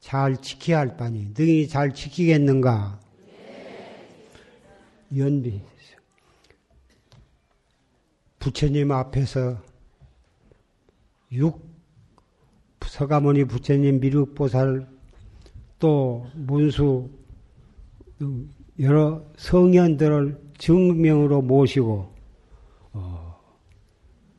잘 0.00 0.36
지켜야 0.36 0.80
할 0.80 0.98
바니 0.98 1.32
능히 1.32 1.66
잘 1.66 1.94
지키겠는가? 1.94 3.00
연비. 5.16 5.62
부처님 8.38 8.92
앞에서 8.92 9.72
육 11.34 11.74
서가모니 12.80 13.44
부처님 13.46 14.00
미륵보살 14.00 14.86
또 15.80 16.26
문수 16.34 17.10
여러 18.78 19.24
성현들을 19.36 20.40
증명으로 20.58 21.42
모시고 21.42 22.14
어, 22.92 23.40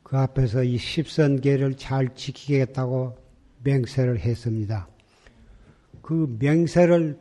그 0.02 0.16
앞에서 0.16 0.62
이 0.62 0.78
십선계를 0.78 1.76
잘 1.76 2.14
지키겠다고 2.14 3.18
맹세를 3.62 4.20
했습니다. 4.20 4.88
그 6.00 6.34
맹세를 6.38 7.18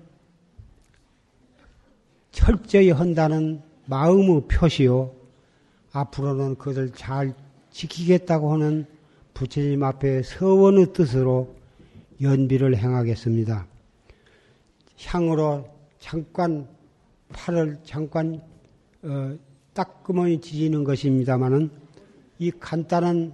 철저히 2.32 2.91
한다는 2.91 3.61
마음의 3.88 4.47
표시요. 4.47 5.13
앞으로는 5.91 6.55
그것을 6.55 6.91
잘 6.93 7.34
지키겠다고 7.71 8.53
하는 8.53 8.86
부처님 9.36 9.83
앞에 9.83 10.23
서원의 10.23 10.93
뜻으로 10.93 11.53
연비를 12.21 12.77
행하겠습니다. 12.77 13.67
향으로 15.03 15.67
잠깐 15.99 16.65
팔을 17.33 17.79
잠깐 17.83 18.41
어, 19.03 19.38
따끔하니 19.73 20.39
지지는 20.39 20.86
것입니다만은 20.86 21.69
이 22.39 22.49
간단한 22.49 23.33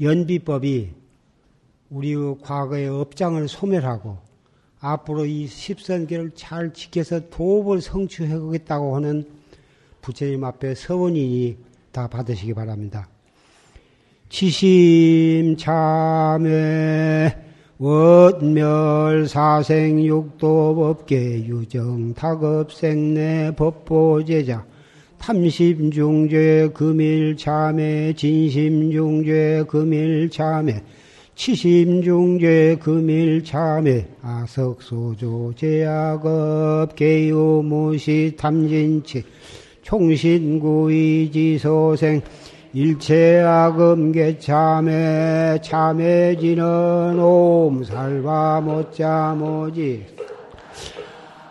연비법이 0.00 0.90
우리의 1.90 2.38
과거의 2.40 2.88
업장을 2.88 3.46
소멸하고 3.46 4.16
앞으로 4.80 5.26
이 5.26 5.46
십선계를 5.46 6.30
잘 6.34 6.72
지켜서 6.72 7.28
도업을 7.28 7.82
성취하겠다고 7.82 8.96
하는 8.96 9.28
부처님 10.00 10.44
앞에 10.44 10.74
서원이니 10.74 11.58
다 11.92 12.08
받으시기 12.08 12.54
바랍니다. 12.54 13.11
지심 14.32 15.56
참회 15.58 17.36
원멸 17.76 19.28
사생 19.28 20.02
육도 20.02 20.74
법계 20.74 21.44
유정 21.44 22.14
타급 22.14 22.72
생내 22.72 23.54
법보제자 23.54 24.64
탐심중죄 25.18 26.70
금일 26.72 27.36
참회 27.36 28.14
진심중죄 28.14 29.64
금일 29.68 30.30
참회 30.30 30.82
치심중죄 31.34 32.78
금일 32.80 33.44
참회 33.44 34.08
아석소조 34.22 35.52
제약업 35.56 36.96
개요무시 36.96 38.34
탐진치 38.38 39.24
총신구이지소생 39.82 40.62
일체악음계 42.74 44.38
참회 44.38 45.60
참회지는 45.62 47.18
옴살바 47.20 48.62
못자모지. 48.62 50.06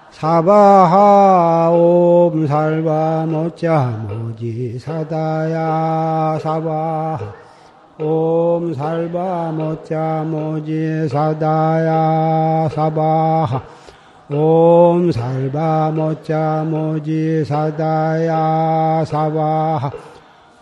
사바하 0.10 1.70
옴살바 1.72 3.28
못자모지. 3.28 4.80
사다야 4.80 6.40
사바하 6.42 7.20
옴살바 8.00 9.52
못자모지. 9.52 11.08
사다야 11.08 12.68
사바하 12.74 13.62
옴살바 14.28 15.92
못자모지. 15.92 17.46
사다야 17.46 19.06
사바하 19.06 19.92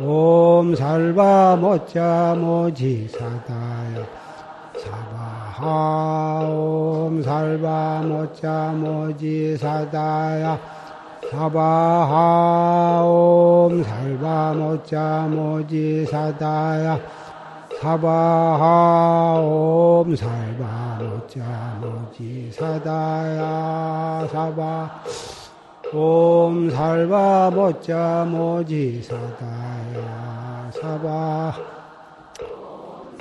옴 0.00 0.74
살바 0.74 1.56
못자모지 1.56 3.08
사다야 3.08 4.06
사바하 4.76 6.40
옴살바 6.48 8.02
못자모지 8.02 9.56
사다야 9.56 10.58
사바하 11.30 13.02
옴 13.04 13.82
살바 13.82 14.52
모자 14.54 15.26
모지 15.30 16.04
사다야 16.06 17.00
사바하 17.80 19.40
옴 19.40 20.14
살바 20.14 20.98
모자 21.00 21.78
모지 21.80 22.50
사다야 22.52 24.28
사바 24.30 25.02
옴 25.96 26.70
살바 26.70 27.52
모자 27.54 28.26
모지사다야 28.28 29.22
사바. 30.72 31.54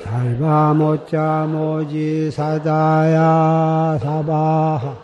살바 0.03 0.73
모자 0.73 1.45
모지사다야 1.47 3.19
사바. 4.01 4.95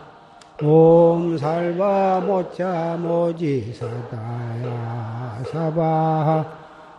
옴 0.64 1.38
살바 1.38 2.20
모자 2.26 2.96
모지 2.98 3.72
사다야 3.72 5.44
사바. 5.52 6.44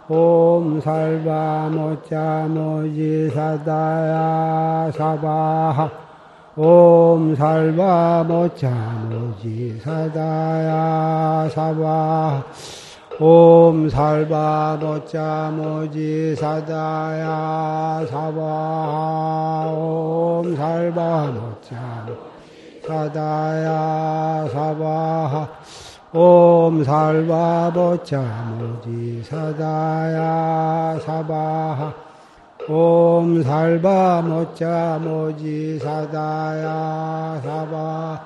옴 0.07 0.79
살바 0.79 1.69
모자 1.69 2.47
모지 2.47 3.29
사다야 3.29 4.89
사바 4.95 6.10
옴 6.55 7.35
살바 7.35 8.25
모자 8.27 8.69
모지 9.09 9.79
사다야 9.83 11.49
사바 11.49 12.43
옴 13.19 13.89
살바 13.89 14.77
모자 14.81 15.51
모지 15.55 16.35
사다야 16.35 18.05
사바 18.09 19.67
옴 19.71 20.55
살바 20.55 21.25
모자 21.27 22.31
사다야 22.85 24.47
사바하 24.51 25.47
옴 26.13 26.83
살바보자 26.83 28.21
무지 28.57 29.23
사다야 29.23 30.99
사바하 30.99 32.10
옴 32.69 33.41
살바 33.41 34.21
모자 34.21 34.99
모지 35.01 35.79
사다야 35.79 37.41
사바 37.43 38.25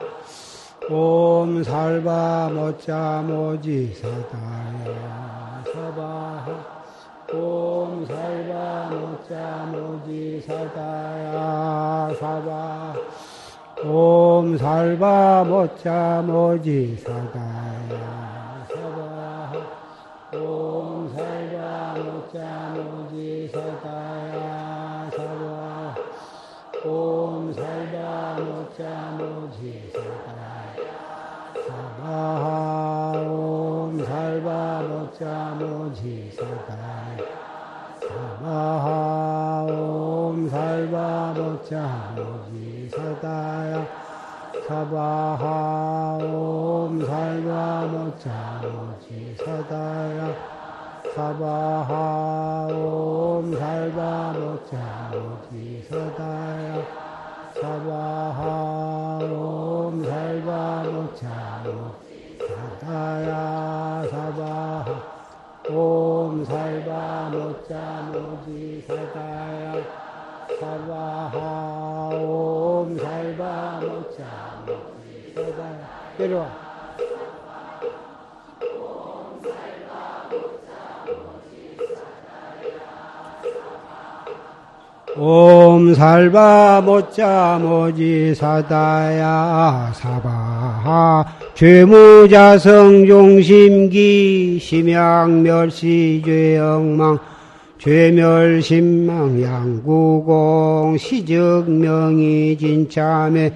옴 0.89 1.63
살바 1.63 2.49
모자 2.53 3.23
모지 3.25 3.93
사다야 3.95 5.63
사바하 5.73 6.47
옴 7.33 8.05
살바 8.05 8.89
모자 8.91 9.65
모지 9.71 10.43
사다야 10.45 12.13
사바 12.19 12.93
옴 13.85 14.57
살바 14.57 15.45
모자 15.45 16.21
모지 16.25 16.97
사다야 16.97 18.67
사바 18.67 19.53
옴 20.37 21.09
살바 21.15 21.95
모자 22.03 22.73
모지 22.75 23.49
사다 23.53 23.94
살바 46.95 47.87
모자 47.87 48.61
모지 48.61 49.35
사다야 49.37 50.35
사바 51.15 52.67
옴 52.71 53.57
살바 53.57 54.33
모자 54.33 55.11
모지 55.11 55.85
사다야 55.89 56.94
사바하 57.65 59.19
옴 59.23 60.03
살바 60.05 60.83
모자 60.83 61.63
모지 61.65 62.37
사다야 62.37 64.03
사바하 64.11 64.85
옴 65.71 66.45
살바 66.45 67.29
모자 67.31 68.11
모지 68.13 68.85
사다야 68.87 69.81
사바하 70.59 71.64
옴 85.17 85.95
살바 85.95 86.81
모자 86.85 87.57
모지 87.61 88.35
사다야 88.35 89.93
사바하 89.95 91.23
죄무자성 91.53 93.07
종심기 93.07 94.59
심양 94.59 95.43
멸시 95.43 96.21
죄영망 96.25 97.17
죄멸신망 97.77 99.41
양구공 99.41 100.97
시적명이 100.97 102.57
진참에 102.57 103.53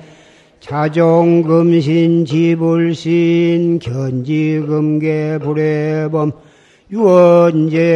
자종금신 0.62 2.24
지불신 2.24 3.80
견지금계 3.80 5.40
불해범 5.40 6.32
유언제불작증명 6.92 7.94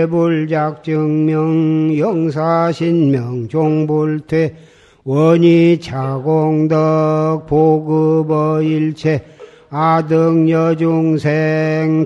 영사신명 1.98 3.48
종불퇴 3.48 4.56
원이 5.04 5.80
자공덕 5.82 7.48
보급어일체 7.48 9.26
아등여중생 9.70 11.26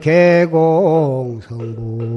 개공 0.02 1.42
성불도. 1.42 2.08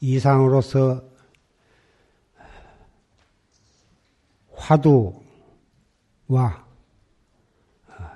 이상으로서 0.00 1.00
화두와 4.56 5.06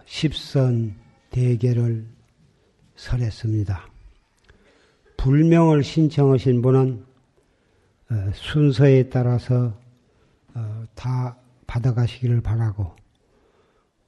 십선 0.04 1.03
대계를 1.34 2.06
설했습니다. 2.94 3.88
불명을 5.16 5.82
신청하신 5.82 6.62
분은 6.62 7.04
어, 8.10 8.30
순서에 8.34 9.08
따라서 9.08 9.76
어, 10.54 10.84
다 10.94 11.36
받아가시기를 11.66 12.40
바라고 12.40 12.94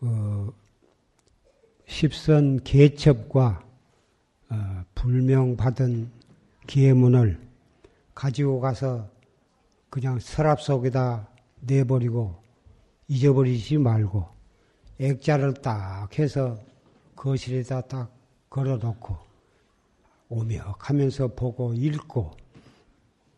어, 0.03 0.53
십선 1.87 2.63
개첩과 2.63 3.65
어, 4.51 4.85
불명 4.95 5.57
받은 5.57 6.09
기회문을 6.69 7.41
가지고 8.15 8.61
가서 8.61 9.11
그냥 9.91 10.21
서랍 10.21 10.61
속에다 10.61 11.29
내버리고 11.59 12.41
잊어버리지 13.09 13.79
말고 13.79 14.29
액자를 15.01 15.55
딱 15.55 16.17
해서 16.21 16.57
거실에다 17.17 17.81
딱 17.83 18.15
걸어놓고 18.51 19.17
오며하면서 20.29 21.29
보고 21.35 21.73
읽고 21.75 22.37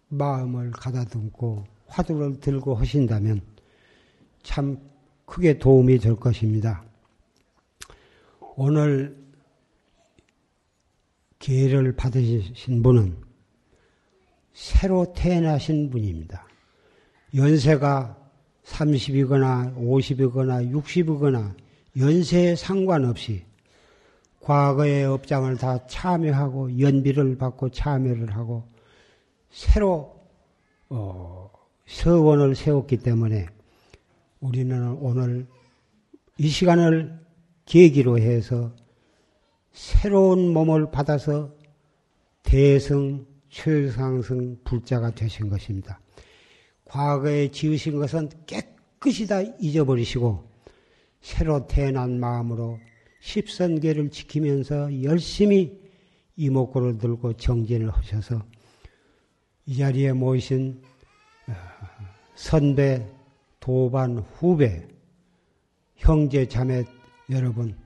마음을 0.09 0.70
가다듬고 0.72 1.64
화두를 1.87 2.41
들고 2.41 2.74
하신다면 2.74 3.41
참 4.43 4.79
크게 5.24 5.59
도움이 5.59 5.99
될 5.99 6.16
것입니다. 6.16 6.85
오늘 8.57 9.16
기회를 11.39 11.95
받으신 11.95 12.83
분은 12.83 13.16
새로 14.53 15.12
태어나신 15.12 15.91
분입니다. 15.91 16.47
연세가 17.35 18.16
30이거나 18.64 19.76
50이거나 19.76 20.72
60이거나 20.72 21.55
연세에 21.97 22.57
상관없이 22.57 23.48
과거의 24.49 25.05
업장을 25.05 25.55
다 25.59 25.87
참여하고 25.87 26.81
연비를 26.81 27.37
받고 27.37 27.69
참여를 27.69 28.35
하고 28.35 28.67
새로 29.51 30.19
어, 30.89 31.51
서원을 31.85 32.55
세웠기 32.55 32.97
때문에 32.97 33.47
우리는 34.41 34.97
오늘 35.03 35.47
이 36.39 36.49
시간을 36.49 37.21
계기로 37.67 38.21
해서 38.21 38.73
새로운 39.73 40.51
몸을 40.55 40.91
받아서 40.93 41.53
대성, 42.43 43.27
최상승 43.51 44.61
불자가 44.65 45.11
되신 45.11 45.51
것입니다. 45.51 46.01
과거에 46.87 47.51
지으신 47.51 47.99
것은 47.99 48.31
깨끗이 48.47 49.27
다 49.27 49.43
잊어버리시고 49.61 50.49
새로 51.21 51.67
태어난 51.67 52.19
마음으로 52.19 52.79
십선계를 53.21 54.11
지키면서 54.11 55.03
열심히 55.03 55.81
이목구를 56.37 56.99
들고 56.99 57.35
정진을 57.35 57.91
하셔서 57.91 58.45
이 59.66 59.77
자리에 59.77 60.12
모이신 60.12 60.81
어, 61.49 61.53
선배, 62.37 63.07
도반, 63.61 64.19
후배, 64.19 64.87
형제, 65.97 66.47
자매 66.47 66.85
여러분, 67.31 67.77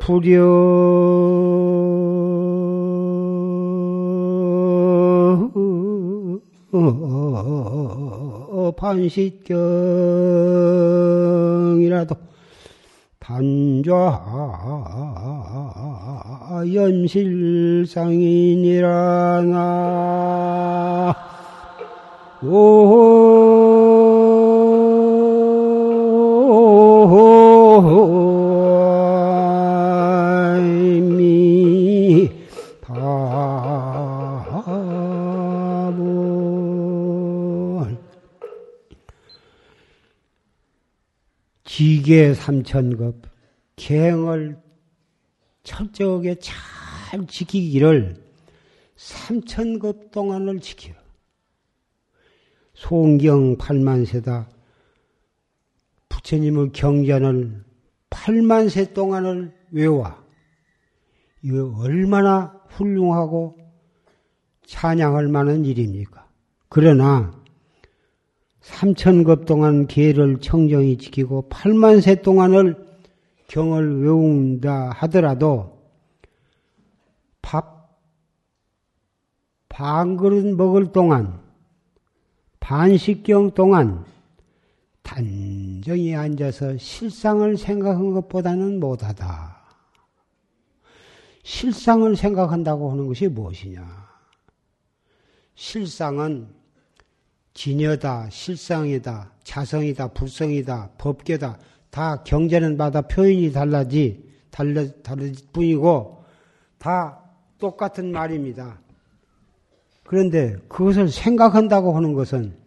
불여 0.00 1.25
반식경이라도 8.76 9.56
반좌 13.18 14.22
연실상인이라 16.72 17.82
나. 19.42 21.16
오 22.42 23.15
지계 42.06 42.34
삼천급 42.34 43.22
갱을 43.74 44.56
철저하게 45.64 46.36
잘 46.36 47.26
지키기를 47.26 48.14
삼천급 48.94 50.12
동안을 50.12 50.60
지켜. 50.60 50.94
송경 52.74 53.56
팔만세다. 53.56 54.48
부처님의 56.08 56.70
경전을 56.72 57.64
8만세 58.10 58.94
동안을 58.94 59.52
외워. 59.72 60.14
이거 61.42 61.74
얼마나 61.76 62.56
훌륭하고 62.68 63.58
찬양할 64.64 65.26
만한 65.26 65.64
일입니까? 65.64 66.24
그러나 66.68 67.34
3천급 68.66 69.46
동안 69.46 69.86
계를 69.86 70.40
청정히 70.40 70.98
지키고 70.98 71.48
8만세 71.48 72.22
동안을 72.22 72.86
경을 73.48 74.02
외운다 74.02 74.90
하더라도 74.90 75.78
밥 77.42 77.76
반 79.76 80.16
그릇 80.16 80.54
먹을 80.54 80.90
동안 80.90 81.38
반식경 82.60 83.50
동안 83.50 84.06
단정히 85.02 86.16
앉아서 86.16 86.78
실상을 86.78 87.58
생각한 87.58 88.10
것보다는 88.14 88.80
못하다. 88.80 89.54
실상을 91.42 92.16
생각한다고 92.16 92.90
하는 92.90 93.06
것이 93.06 93.28
무엇이냐? 93.28 93.86
실상은 95.54 96.48
진여다, 97.56 98.28
실상이다, 98.28 99.32
자성이다, 99.42 100.08
불성이다, 100.08 100.90
법계다. 100.98 101.58
다 101.88 102.22
경제는 102.22 102.76
마다 102.76 103.00
표현이 103.00 103.50
달라지, 103.50 104.22
달라, 104.50 104.86
다를 105.02 105.32
뿐이고, 105.54 106.22
다 106.76 107.18
똑같은 107.58 108.12
말입니다. 108.12 108.78
그런데 110.04 110.56
그것을 110.68 111.08
생각한다고 111.08 111.96
하는 111.96 112.12
것은 112.12 112.58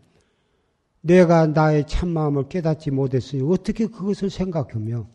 내가 1.02 1.46
나의 1.46 1.86
참마음을 1.86 2.50
깨닫지 2.50 2.90
못했으니 2.90 3.44
어떻게 3.48 3.86
그것을 3.86 4.32
생각하며 4.32 5.08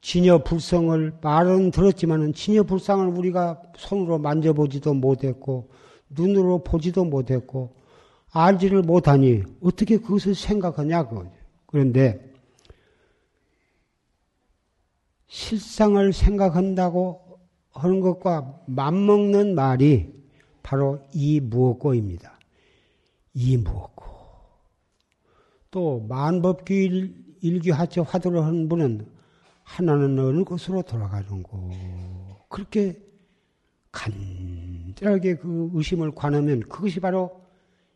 진여 0.00 0.44
불성을 0.44 1.18
말은 1.20 1.72
들었지만은 1.72 2.32
진여 2.32 2.62
불상을 2.62 3.04
우리가 3.08 3.60
손으로 3.76 4.18
만져보지도 4.18 4.94
못했고 4.94 5.70
눈으로 6.08 6.62
보지도 6.62 7.04
못했고 7.04 7.83
알지를 8.34 8.82
못하니 8.82 9.44
어떻게 9.62 9.96
그것을 9.96 10.34
생각하냐고 10.34 11.32
그런데 11.66 12.32
실상을 15.28 16.12
생각한다고 16.12 17.38
하는 17.70 18.00
것과 18.00 18.60
맞먹는 18.66 19.54
말이 19.54 20.12
바로 20.62 21.00
이 21.12 21.40
무엇고입니다. 21.40 22.38
이 23.34 23.56
무엇고. 23.56 24.04
또 25.70 26.00
만법규 26.08 26.72
일규 27.40 27.72
하체 27.72 28.00
화두를 28.00 28.44
하는 28.44 28.68
분은 28.68 29.06
하나는 29.64 30.18
어느 30.18 30.44
곳으로 30.44 30.82
돌아가는고. 30.82 31.70
그렇게 32.48 33.00
간절하게 33.90 35.36
그 35.36 35.70
의심을 35.74 36.12
관하면 36.14 36.60
그것이 36.60 37.00
바로 37.00 37.43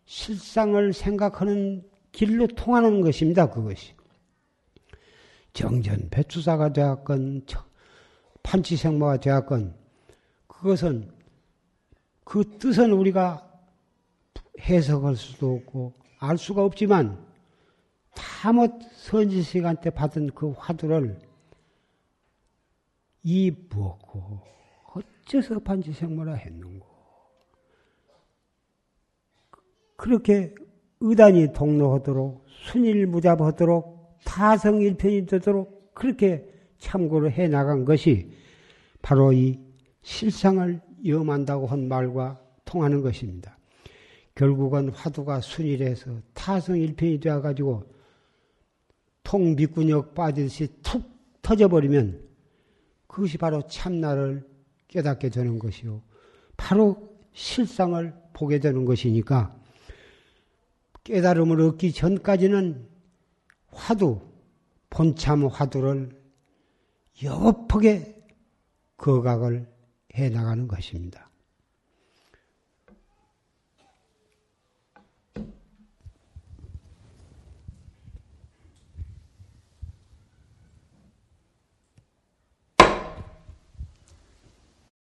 실상을 0.09 0.95
생각하는 0.95 1.83
길로 2.13 2.47
통하는 2.47 3.03
것입니다. 3.03 3.51
그것이. 3.51 3.93
정전 5.53 6.09
배추사가 6.09 6.73
되었건 6.73 7.43
판치생모가 8.43 9.19
되었건 9.19 9.77
그것은 10.47 11.13
그 12.25 12.59
뜻은 12.59 12.93
우리가 12.93 13.47
해석할 14.61 15.17
수도 15.17 15.57
없고 15.57 15.93
알 16.21 16.39
수가 16.39 16.65
없지만 16.65 17.27
다못 18.15 18.81
선지 18.95 19.43
시간 19.43 19.77
때 19.77 19.91
받은 19.91 20.31
그 20.31 20.53
화두를 20.53 21.21
이 23.25 23.53
무엇고 23.69 24.41
어째서 24.95 25.59
판치생모라 25.59 26.33
했는고 26.35 26.98
그렇게 29.99 30.55
의단이 31.01 31.53
동로하도록 31.53 32.45
순일무잡하도록 32.71 34.19
타성일편이 34.25 35.27
되도록 35.27 35.93
그렇게 35.93 36.49
참고를 36.79 37.33
해 37.33 37.49
나간 37.49 37.85
것이 37.85 38.31
바로 39.03 39.33
이 39.33 39.59
실상을 40.03 40.81
염한다고 41.05 41.67
한 41.67 41.89
말과 41.89 42.41
통하는 42.65 43.03
것입니다. 43.03 43.59
결국은 44.37 44.91
화두가 44.91 45.41
순일해서 45.41 46.21
타성일편이 46.33 47.19
되어가지고 47.19 47.83
통미군역 49.25 50.15
빠지듯이 50.15 50.69
툭 50.81 51.03
터져버리면 51.43 52.23
그것이 53.09 53.37
바로 53.37 53.63
참나를 53.67 54.47
깨닫게 54.87 55.31
되는 55.31 55.59
것이요. 55.59 56.01
바로 56.57 57.19
실상을 57.33 58.15
보게 58.33 58.61
되는 58.61 58.85
것이니까 58.85 59.58
깨달음을 61.09 61.63
얻기 61.63 61.95
전까지는 61.95 62.87
화두, 63.69 64.21
본참 64.91 65.47
화두를 65.47 66.11
여겁하게 67.23 68.27
거각을 68.99 69.67
해 70.17 70.29
나가는 70.29 70.69
것입니다. 70.69 71.28